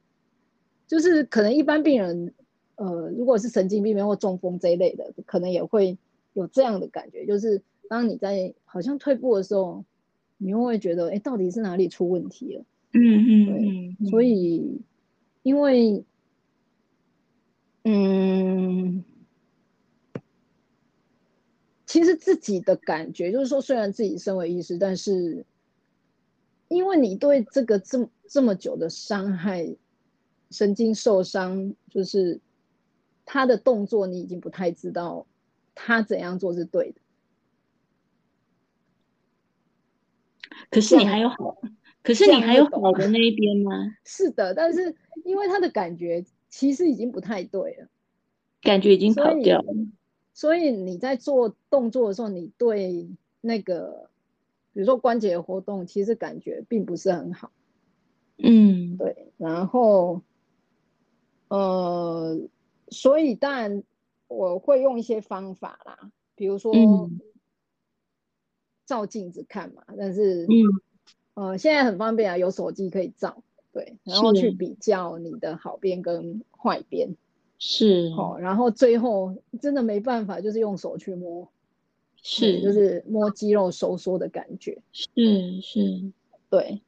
[0.88, 2.34] 就是可能一般病人，
[2.74, 5.96] 呃，如果是神经病变或中风这一类的，可能也会
[6.32, 9.84] 有这样的感觉，就是当你在好像退步的时候，
[10.36, 12.64] 你又会觉得，哎，到底是哪里出问题了？
[12.94, 13.68] 嗯嗯，对，
[14.00, 14.80] 嗯、所以
[15.44, 16.04] 因为。
[17.84, 19.02] 嗯，
[21.84, 25.44] 其实自己的感觉就是说，虽然自己身为医师，但是
[26.68, 29.76] 因为你对这个这么这么久的伤害、
[30.52, 32.40] 神经受伤，就是
[33.24, 35.26] 他的动作，你已经不太知道
[35.74, 37.00] 他怎样做是对的。
[40.70, 41.60] 可是你还有好，
[42.04, 43.72] 可是你还有好的那一边吗？
[44.04, 46.24] 是的，但是因为他的感觉。
[46.52, 47.88] 其实已经不太对了，
[48.60, 49.74] 感觉已经跑掉了。
[50.34, 53.08] 所以你在做动作的时候，你对
[53.40, 54.10] 那个，
[54.74, 57.50] 比如说关节的活动，其实感觉并不是很好。
[58.36, 59.32] 嗯，对。
[59.38, 60.20] 然后，
[61.48, 62.38] 呃，
[62.88, 63.82] 所以当然
[64.28, 66.74] 我会用一些方法啦，比如说
[68.84, 69.84] 照镜子看嘛。
[69.96, 70.52] 但是，嗯，
[71.32, 73.42] 呃，现在很方便啊，有手机可以照。
[73.72, 77.16] 对，然后去比较你的好边跟坏边，
[77.58, 81.48] 是，哦，然后最后真的没办法，就是用手去摸，
[82.22, 86.12] 是，就是摸肌肉收缩的感觉，是是，
[86.50, 86.82] 对，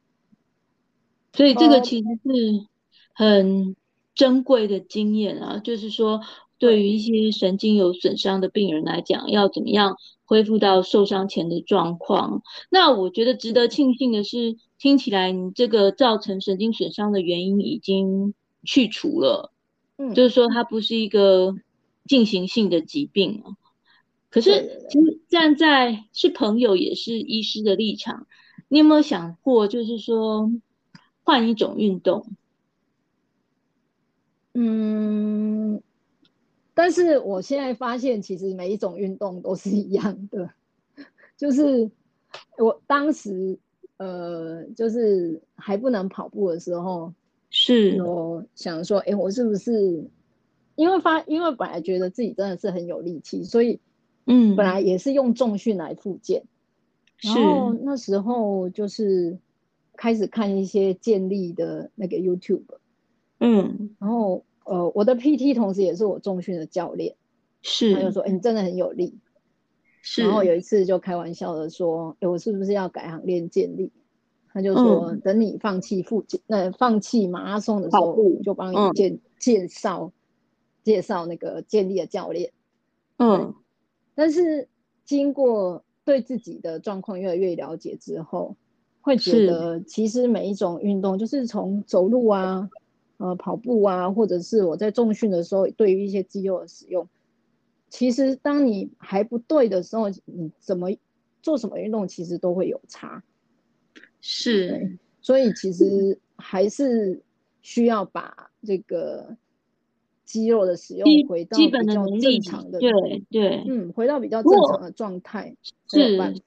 [1.33, 2.67] 所以这个其实是
[3.15, 3.75] 很
[4.13, 6.21] 珍贵的经验啊，就是说
[6.59, 12.43] 对于一些神经有损伤的病人来讲，要怎么样恢复到受伤前的状况？
[12.69, 14.57] 那我觉得值得庆幸的是。
[14.77, 19.53] 听起来你这个造成神经损伤的原因已经去除了，
[19.97, 21.55] 嗯，就是说它不是一个
[22.05, 23.41] 进行性的疾病。
[24.29, 28.27] 可是，其实站在是朋友也是医师的立场，
[28.67, 30.51] 你有没有想过，就是说
[31.23, 32.27] 换一种运动？
[34.53, 35.81] 嗯，
[36.73, 40.51] 但是我现在发现，其实每一种运动都是一样的，
[41.37, 41.89] 就是
[42.57, 43.57] 我当时。
[43.97, 47.13] 呃，就是还不能跑步的时候，
[47.49, 48.01] 是。
[48.03, 50.05] 我想说，哎，我是不是
[50.75, 53.79] 因为发，因为本来觉得自己真的是很有力气，所以
[54.25, 56.43] 嗯，本来也是用重训来复健，
[57.21, 59.37] 然后那时候就是
[59.95, 62.63] 开始看一些建立的那个 YouTube，
[63.39, 67.15] 嗯，然后呃，我的 PT 同时也是我重训的教练，
[67.61, 69.13] 是，他就说，哎，你真的很有力。
[70.17, 73.91] 然后有一次就开玩笑的说：“哎，我是不是要改行练健力？”
[74.53, 80.11] 他就说：“嗯、等你放弃复健，那放弃马拉松的时候，我就帮你介、嗯、介绍
[80.83, 82.51] 介绍那个健力的教练。”
[83.17, 83.53] 嗯，
[84.13, 84.69] 但是
[85.03, 88.55] 经过对自己的状况越来越了解之后，
[89.01, 92.69] 会觉得其实每一种运动，就是从走路啊、
[93.17, 97.07] 呃跑步啊，或者是我在重训的时候，对于一些肌肉的使用。
[97.89, 100.89] 其实，当你还不对的时候，你怎么
[101.41, 103.23] 做什么运动，其实都会有差。
[104.19, 107.21] 是，所以其实还是
[107.61, 109.37] 需要把这个
[110.25, 112.91] 肌肉的使用回到比较正常的，对
[113.29, 115.55] 对，嗯，回到比较正常的状态。
[115.89, 116.41] 是是，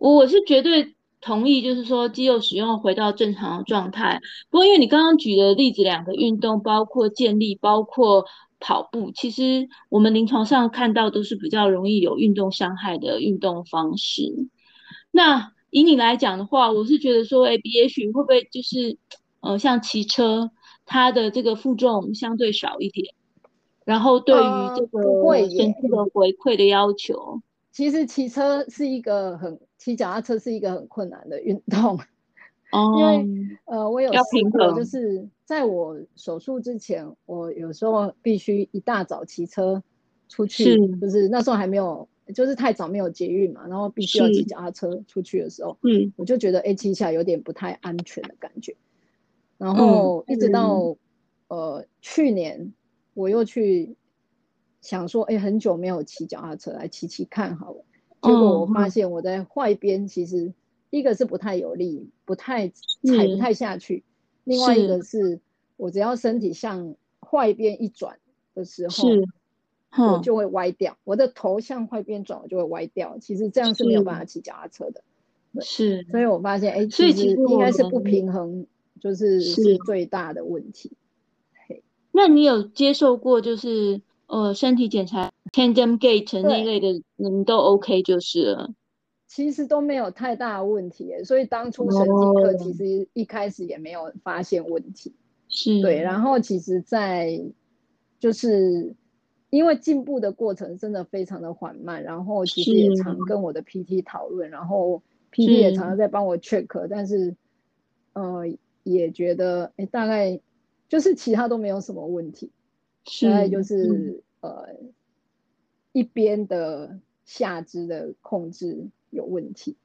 [0.00, 4.18] 我我是绝对同意，就是说肌肉使用回到正常的状态。
[4.50, 8.24] 不过，因为你刚刚举的例子，两个运动包括建立，包括。
[8.58, 14.48] 跑步其实我们临床上看到都是比较容易有运动伤害的运动方式。
[15.10, 18.96] 那以你来讲的话，我是觉得说，哎，也许会不会就是，
[19.40, 20.50] 呃，像骑车，
[20.84, 23.14] 它的这个负重相对少一点，
[23.84, 25.00] 然后对于这个
[25.48, 27.42] 身体的回馈的要求，呃，
[27.72, 31.98] 其实骑车是一个很，骑脚踏车是一个很困难的运动。
[32.72, 39.82] 哦，因为呃，我有试过，就是在我手术之前，我有时候必须一大早骑车
[40.28, 48.74] 出去，是就是那时候还没有，就是太早没有捷运嘛，然后必须要骑脚踏车出去的时候，嗯，我就觉得哎，骑起来有点不太安全的感觉。
[49.58, 50.96] 然后一直到、
[51.48, 52.74] 嗯、呃去年，
[53.14, 53.96] 我又去
[54.80, 57.84] 想说，哎，很久没有骑脚踏车，来骑骑看好了。
[58.22, 60.52] 结果我发现我在外边其实。
[60.90, 64.02] 一个是不太有力，不太踩不太下去；
[64.44, 65.40] 另外一个是
[65.76, 68.18] 我只要身体向坏边一转
[68.54, 69.08] 的时候，
[70.12, 70.96] 我就会歪掉。
[71.04, 73.18] 我的头向坏边转，我就会歪掉。
[73.18, 75.02] 其实这样是没有办法骑脚踏车的。
[75.60, 78.66] 是，所以我发现，哎，其实应该是不平衡，
[79.00, 80.92] 就是是最大的问题。
[82.12, 88.74] 那你有接受过就是呃身体检查 tandem gait 那一类的，你都 OK 就是了。
[89.26, 95.14] 其实都没有太大问题，所以当初神经科其实一开始也没有发现问题，
[95.48, 95.82] 是。
[95.82, 96.00] 对。
[96.00, 97.42] 然后其实，在
[98.18, 98.94] 就是
[99.50, 105.02] 因为进步的过程真的非常的缓慢，然后其实也常跟我的 PT 讨论，然后
[105.32, 107.36] PT 也常常在帮我 check，但是
[108.12, 108.44] 呃
[108.84, 110.40] 也觉得哎大概
[110.88, 112.50] 就是其他都没有什么问题，
[113.22, 114.22] 大概就是。
[114.40, 114.68] 呃
[115.92, 118.86] 一边的下肢的控制。
[119.10, 119.76] 有问题，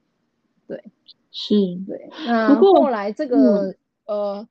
[0.66, 0.82] 对，
[1.30, 1.54] 是，
[1.86, 2.10] 对。
[2.26, 3.36] 那后来这个、
[3.68, 4.48] 嗯、呃，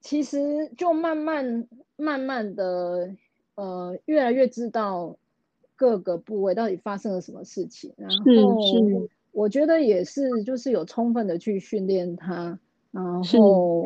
[0.00, 1.66] 其实就慢慢
[1.96, 3.14] 慢慢的
[3.54, 5.16] 呃，越来越知道
[5.76, 7.92] 各个部位到底发生了什么事情。
[7.96, 12.58] 然后我觉得也是，就是有充分的去训练它，
[12.90, 13.84] 然后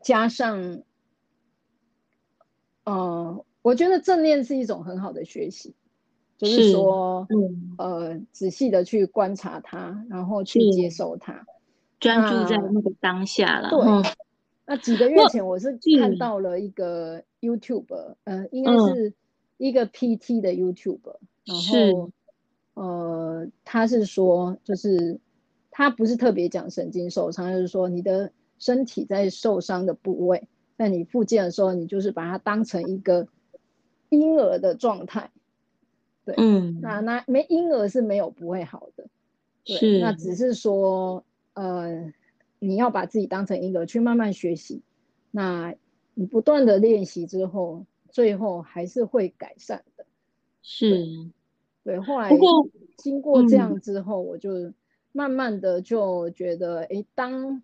[0.00, 0.82] 加上，
[2.84, 5.74] 呃，我觉得正念是一种很好的学习。
[6.38, 11.44] 就是说，嗯、呃，仔细的去观察它，然后去接受它，
[11.98, 13.70] 专注在那个当下了。
[13.70, 14.04] 对，嗯、
[14.64, 19.12] 那几个月前我是看到了一个 YouTuber，嗯、呃，应该是
[19.56, 22.10] 一个 PT 的 YouTuber，、嗯、然后，
[22.74, 25.18] 呃，他是说，就是
[25.72, 28.30] 他不是特别讲神经受伤，就是说你的
[28.60, 33.26] 身体在受伤的部位，在你复健的时候，你就是把它当成一个
[34.10, 35.32] 婴儿的状态。
[36.28, 39.08] 对，嗯，那那没婴儿是没有不会好的，
[39.64, 41.24] 是，那只是说，
[41.54, 42.12] 呃，
[42.58, 44.82] 你要把自己当成婴儿去慢慢学习，
[45.30, 45.74] 那
[46.12, 50.04] 你不断的练习之后，最后还是会改善的，
[50.60, 50.90] 是，
[51.82, 52.30] 对，对，后来
[52.98, 54.74] 经过这样之后，我就
[55.12, 57.62] 慢慢的就觉得，哎、嗯，当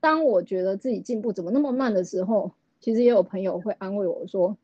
[0.00, 2.50] 当我觉得自己进步怎么那么慢的时候，
[2.80, 4.56] 其实也有朋友会安慰我说。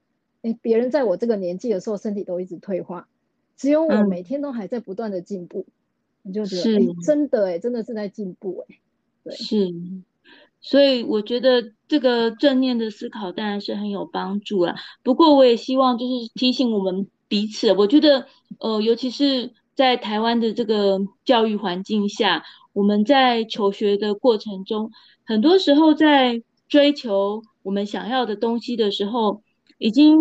[0.44, 3.08] 哎，别人在我这个年纪的时候，身体都一直退化，
[3.56, 5.64] 只有我每天都还在不断的进步，
[6.20, 8.76] 你、嗯、就觉得，哎，真的，哎，真的是在进步，哎，
[9.24, 9.72] 对，是，
[10.60, 14.74] 所以我觉得这个正念的思考当然是很有帮助啦。
[15.02, 18.26] 不过我也希望就是提醒我们彼此，我觉得，
[18.58, 24.90] 呃，尤其是在台湾的这个教育环境下，我们在求学的过程中，
[25.24, 29.42] 很多时候在追求我们想要的东西的时候，
[29.78, 30.18] 已经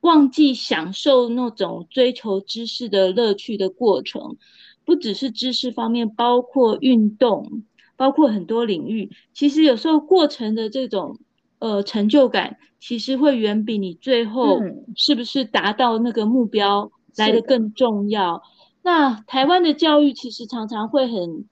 [0.00, 4.36] 忘记享受那种追求知识的乐趣的过程。
[4.84, 7.62] 不只是知识方面，包括运动，
[7.94, 9.10] 包括很多领域。
[9.34, 11.18] 其实有时候过程的这种
[11.58, 14.62] 呃成就感，其实会远比你最后
[14.96, 18.42] 是不是达到那个目标来的更重要。
[18.80, 21.44] 那台湾的教育其实常常会很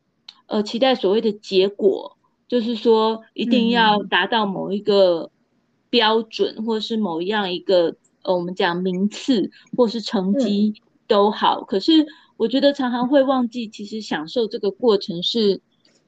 [0.46, 2.16] 呃期待所谓的结果，
[2.48, 5.30] 就是说一定要达到某一个
[5.96, 10.74] 标准，嗯、或是某一样一个呃我们讲名次或是成绩
[11.06, 12.06] 都好，嗯、可是。
[12.38, 15.62] 我觉得常常会忘记，其实享受这个过程是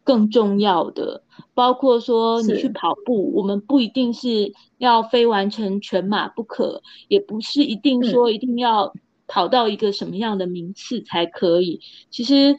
[0.05, 1.23] 更重要的。
[1.55, 8.93] 包括说你去跑步，我们不一定是要非完成全马不可，也不是一定说一定要
[9.27, 11.81] 跑到一个什么样的名次才可以。
[12.11, 12.59] 其实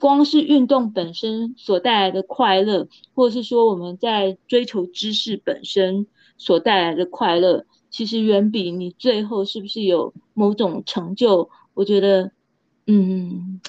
[0.00, 6.08] 光是运动本身所带来的快乐，或者是说我们在追求知识本身
[6.44, 12.30] 所带来的快乐，其实远比你最后是不是有某种成就，我觉得。
[12.86, 13.62] 嗯，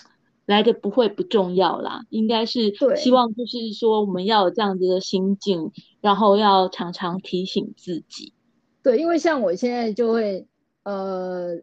[0.46, 5.72] 来的不会不重要啦，应该是希望就是说我们要有这样子的心境，
[6.02, 8.34] 然后要常常提醒自己。
[8.84, 10.46] 对，因为像我现在就会，
[10.84, 11.58] 呃，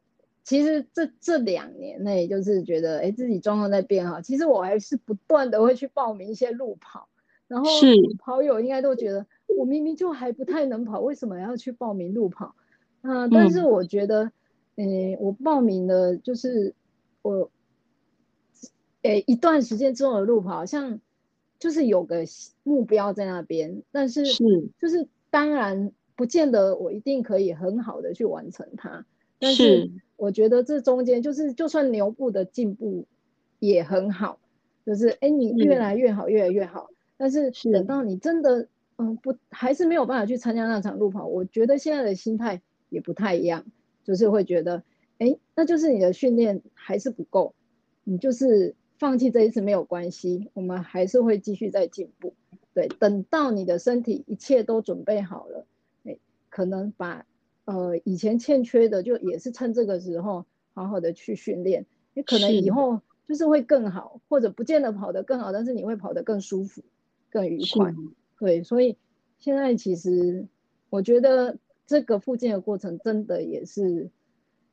[0.45, 4.23] 其实这这两年内就是觉得，哎，自己状况在变好。
[4.23, 7.07] 其实我还是不断的会去报名一些路跑，
[7.49, 7.71] 然后
[8.19, 9.27] 跑友应该都觉得
[9.57, 12.55] 我明明就还不太能跑，为什么要去报名路跑？
[13.03, 14.33] 啊、呃，但是我觉得，
[14.77, 16.75] 嗯、呃，我报名的就是。
[17.25, 17.49] 我，
[19.03, 20.99] 诶，一段时间之后的路跑，好像
[21.61, 22.25] 就是有个
[22.65, 24.43] 目标在那边，但是是。
[24.81, 29.07] 就是当然不见得我一定可以很好的去完成它，
[29.39, 33.07] 但是我觉得这中间就是就算牛步的进步
[33.61, 34.41] 也很好，
[34.85, 37.53] 就是哎你越来越好，越来越好，但是。
[37.71, 43.65] 等到你真的嗯不还是没有办法去参加那场路跑，我觉得现在的心态也不太一样，
[44.05, 44.83] 就是会觉得。
[45.19, 47.55] 哎，那就是你的训练还是不够，
[48.03, 52.35] 你就是放弃这一次没有关系，我们还是会继续再进步。
[52.75, 55.65] 对，等到你的身体一切都准备好了，
[56.03, 56.19] 哎，
[56.49, 57.25] 可能把
[57.67, 66.83] 呃以前欠缺的，就也是趁这个时候好好的去训练，你可能以后就是会更好，或者不见得跑得更好，但是你会跑得更舒服、
[67.31, 67.95] 更愉快。
[68.43, 68.97] 对，所以
[69.39, 70.49] 现在其实
[70.91, 74.11] 我觉得这个复健的过程真的也是。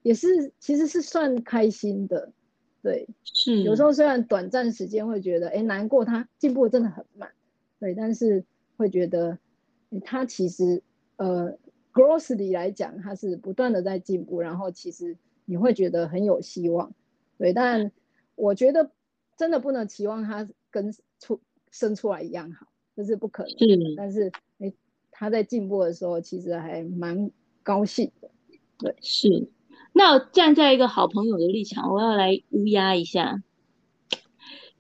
[0.01, 2.32] 也是，其实是算开心的，
[2.82, 7.30] 对，是有时候虽然短暂时间会觉得，哎，难过，他进步真的很慢，
[7.82, 8.45] 对，但是
[8.78, 9.38] 会觉得，
[10.05, 10.82] 他其实，
[11.17, 11.53] 呃
[11.91, 16.95] ，grossly 来讲，他是不断的在进步，然后其实你会觉得很有希望，
[17.38, 17.91] 对，但
[18.36, 18.89] 我觉得
[19.36, 21.41] 真的不能期望他跟出
[21.72, 22.67] 生出来一样好，
[23.00, 24.30] 这是不可能的，是，但是，
[24.60, 24.74] 哎，
[25.10, 27.32] 他在进步的时候，其实还蛮
[27.64, 28.30] 高兴的，
[28.78, 29.47] 对，是。
[29.93, 33.41] 那站在一个好朋友的立场，我要来乌鸦一下。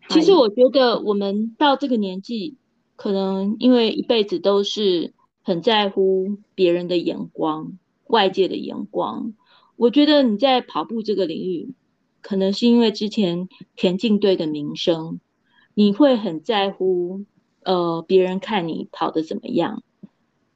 [0.09, 2.57] 其实我觉得我们到这个年纪，
[2.97, 9.33] 可能因为一辈子都是很在乎别人的眼光、外界的眼光。
[9.77, 11.73] 我觉得你在跑步这个领域，
[12.19, 13.47] 可能是因为之前
[13.77, 15.21] 田径队的名声，
[15.73, 17.23] 你会很在乎
[17.63, 19.83] 呃别人看你跑得怎么样。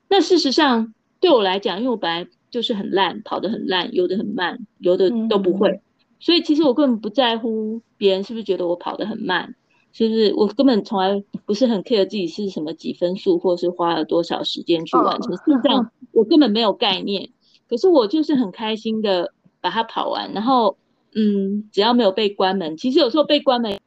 [0.10, 2.28] 那事实上对我来讲，因为我本来。
[2.54, 5.72] 就是很烂，跑得很烂，游得很慢，游的都不会。
[5.72, 5.82] 嗯、
[6.20, 9.56] 所以其实我根本不在乎别人是不是觉得我跑得很慢，
[9.92, 10.32] 是不是？
[10.36, 15.34] 我根本从来不是很 care 自己是什么几分数，或是花了多少时间去完成。
[15.34, 17.32] 哦、事实上，我根本没有概念。
[17.68, 20.78] 可是我就是很开心的把它跑完，然后
[21.16, 23.80] 嗯，只要没有被关门，其实有时候被关门，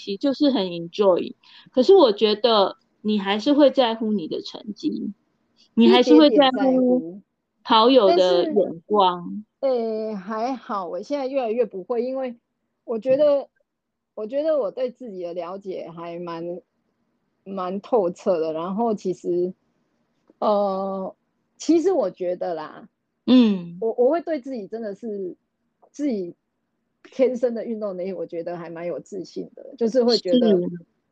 [0.00, 1.34] 其就是很 enjoy。
[1.72, 5.12] 可是我觉得你还是会在乎你的成绩，
[5.74, 7.22] 你还是会在乎。
[7.66, 12.36] 跑友的眼光，诶、欸，还好，我现在越来越不会，因为
[12.84, 13.48] 我觉得，
[14.14, 16.60] 我觉得我对自己的了解还蛮
[17.42, 18.52] 蛮透彻的。
[18.52, 19.54] 然后其实，
[20.40, 21.16] 呃，
[21.56, 22.86] 其实我觉得啦，
[23.24, 25.34] 嗯，我我会对自己真的是
[25.90, 26.34] 自己
[27.04, 30.58] 天生的运动能力，我觉得还蛮有自信的，就是会觉得，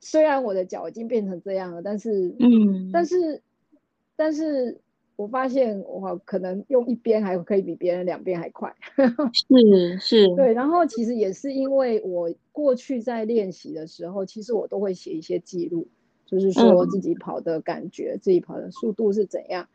[0.00, 3.42] 虽然我的脚已经变成这样了，但是，嗯，但是，
[4.16, 4.80] 但是。
[5.14, 8.74] 我发现我可能用一边还可以比别人两边还快，
[9.32, 10.52] 是是， 对。
[10.54, 15.86] 然后其实也是因为我过去在练习的时候，其实我都会写一些记录，
[16.26, 19.68] 就是说自己跑的感觉，嗯、自己跑的速度是怎样，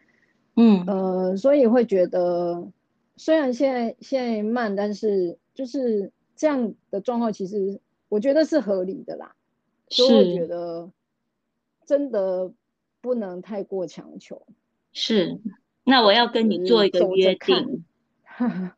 [0.56, 2.68] 嗯呃，所以会觉得
[3.16, 9.36] 虽然现在现在慢，但是就是这样的状况，其实我觉得是合理的啦。
[9.90, 10.92] 所以我觉得
[11.84, 12.54] 真的
[13.02, 14.46] 不能太过强求。
[14.94, 15.42] 是，
[15.84, 17.84] 那我要跟你做一个约定。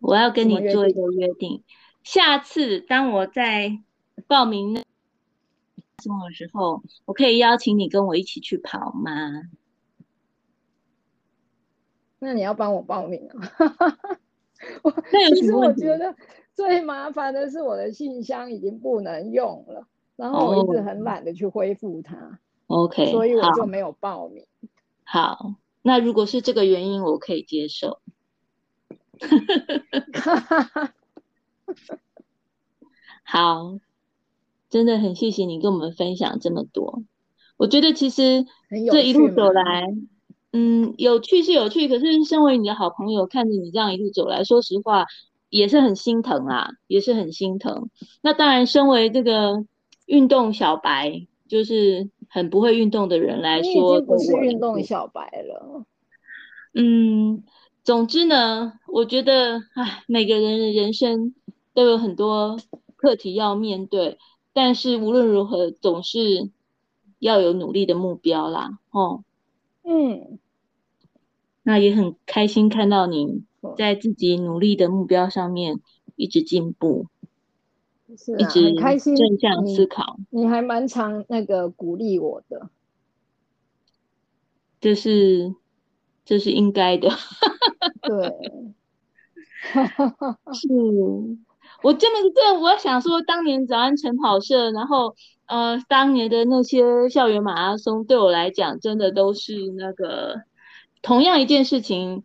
[0.00, 1.62] 我要跟你做一个约定，
[2.02, 3.78] 下次当我在
[4.26, 4.82] 报名那
[5.98, 9.42] 中的时候，我可以邀请你跟我一起去跑吗？
[12.18, 14.18] 那你要帮我报名啊？
[15.34, 16.14] 其实 我觉得
[16.54, 19.86] 最麻烦的是我的信箱已经不能用了，
[20.16, 22.38] 然后我一直很懒得去恢复它。
[22.66, 24.44] OK，所以我就没有报名。
[25.02, 28.00] 好，好，那如果是这个原因，我可以接受。
[33.22, 33.78] 好，
[34.68, 37.02] 真的很谢谢你跟我们分享这么多。
[37.56, 38.46] 我觉得其实
[38.90, 39.86] 这一路走来，
[40.52, 45.06] 嗯，有趣是有趣，可是身为你的好朋友，看着你这样一路走来，说实话
[45.48, 47.88] 也是很心疼啊，也是很心疼。
[48.22, 49.64] 那当然，身为这个
[50.06, 55.84] 运动小白，就是很不会运动的人来说，你已经不是运动小白了。
[56.74, 57.44] 嗯。
[57.82, 61.34] 总之呢，我觉得，唉，每个人的人生
[61.72, 62.58] 都有很多
[62.94, 64.18] 课题要面对，
[64.52, 66.50] 但是无论如何，总是
[67.18, 69.24] 要有努力的目标啦，哦，
[69.90, 70.38] 嗯，
[71.64, 73.42] 那也很开心看到你
[73.76, 75.80] 在自己努力的目标上面
[76.14, 77.06] 一直进步，
[78.16, 82.70] 是啊，一直开心，正向思考，你，你还蛮常那个鼓励我的，
[84.80, 85.54] 这是。
[86.22, 87.08] 这是应该的，
[88.02, 88.28] 对，
[90.54, 90.68] 是
[91.82, 95.14] 我这么这，我想说，当年早安晨跑社，然后
[95.46, 100.42] 呃，当年的那些校园马拉松，对我来讲，真的都是那个
[101.02, 102.22] 同样一件事情，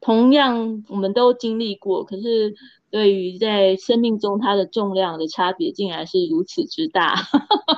[0.00, 2.54] 同样我们都经历过，可是
[2.90, 7.16] 对于在生命中它的重量的差别，竟然是如此之大。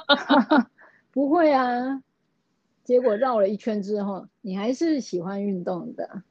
[1.13, 2.03] 不会啊。
[2.85, 6.23] 结果绕了一圈之后，你还是喜欢运动的。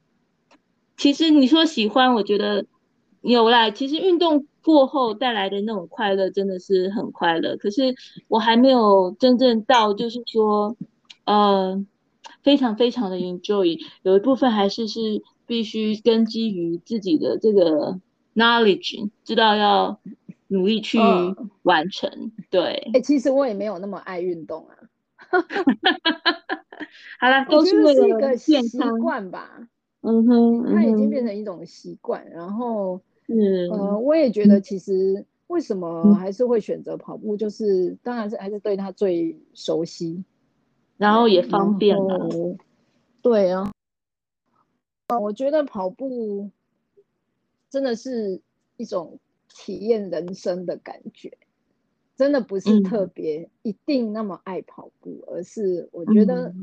[0.96, 2.66] 其实你说喜欢，我觉得
[3.26, 3.72] 有啦。
[3.72, 7.58] 其实运动过后带来的那种快乐真的是很快乐。
[7.58, 7.96] 可是
[8.28, 10.76] 我还没有真正到，就是说，
[11.26, 11.84] 呃，
[12.44, 13.80] 非常非常的 enjoy。
[14.04, 15.00] 有一部分还是是
[15.46, 18.00] 必须根基于自己的这个
[18.36, 20.00] knowledge，知道要
[20.48, 21.00] 努力去
[21.64, 22.10] 完成。
[22.10, 22.62] 哦、对。
[22.94, 24.76] 哎、欸，其实我也没有那么爱运动啊。
[27.20, 28.56] 好了， 都是为了一个习
[29.02, 29.68] 惯吧。
[30.02, 32.30] 嗯哼，它已经变成一种习惯。
[32.30, 40.24] 然后，嗯，呃，我也觉得其实为什么还是会选择跑步，就是当然是还是对他最熟悉，
[40.98, 42.30] 然后也方便了。
[43.22, 43.72] 对啊，
[45.20, 46.52] 我觉得跑步
[47.70, 48.42] 真的是
[48.78, 49.20] 一种
[49.50, 51.38] 体验人生的感觉。
[52.18, 56.54] 真的不是特别一定那么爱跑步，嗯，而是我觉得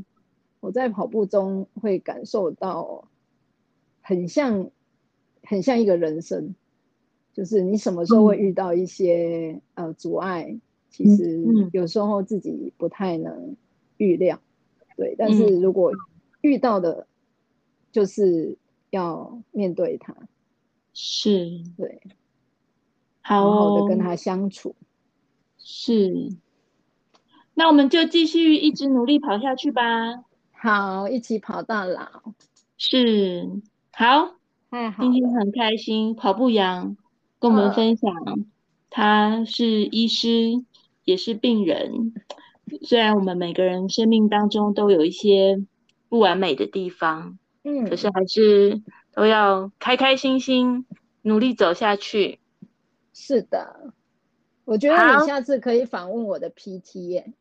[0.61, 3.07] 我在跑步中会感受到
[4.01, 4.71] 很像
[5.43, 6.55] 很像一个人生，
[7.33, 13.55] 就是你什么时候会遇到一些，嗯、呃阻碍，其实有时候自己不太能
[13.97, 14.39] 预料，
[14.97, 15.91] 对，但是如果
[16.41, 17.07] 遇到的，
[17.91, 18.57] 就是
[18.89, 20.15] 要面对它，
[20.93, 21.61] 是。
[21.77, 22.01] 对，
[23.21, 24.75] 好好的跟他相处。
[25.57, 26.29] 是，
[27.53, 30.23] 那我们就继续一直努力跑下去吧。
[30.51, 32.33] 好，一起跑到老。
[32.77, 33.49] 是，
[33.91, 34.35] 好，
[34.73, 35.03] 太好。
[35.03, 36.97] 今天很开心，跑步羊
[37.37, 38.11] 跟我们分享，
[38.89, 40.65] 他是医师，
[41.03, 42.11] 也是病人。
[42.81, 45.63] 虽然我们每个人生命当中都有一些
[46.09, 48.81] 不完美的地方，嗯，可是还是
[49.13, 50.87] 都要开开心心
[51.21, 52.39] 努力走下去。
[53.13, 53.93] 是的。
[54.65, 57.31] 我觉得你下次可以访问我的 PT 耶。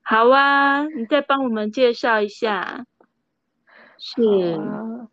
[0.00, 2.86] 好啊，你再帮我们介绍一下。
[3.98, 4.22] 是，
[4.54, 5.08] 啊、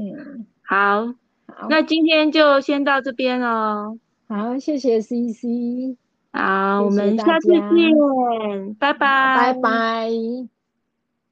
[0.00, 1.06] 嗯，好，
[1.46, 3.98] 好，那今天就先到这边哦。
[4.28, 5.96] 好，谢谢 CC。
[6.32, 10.10] 好，谢谢，我们下次见，拜拜，拜拜。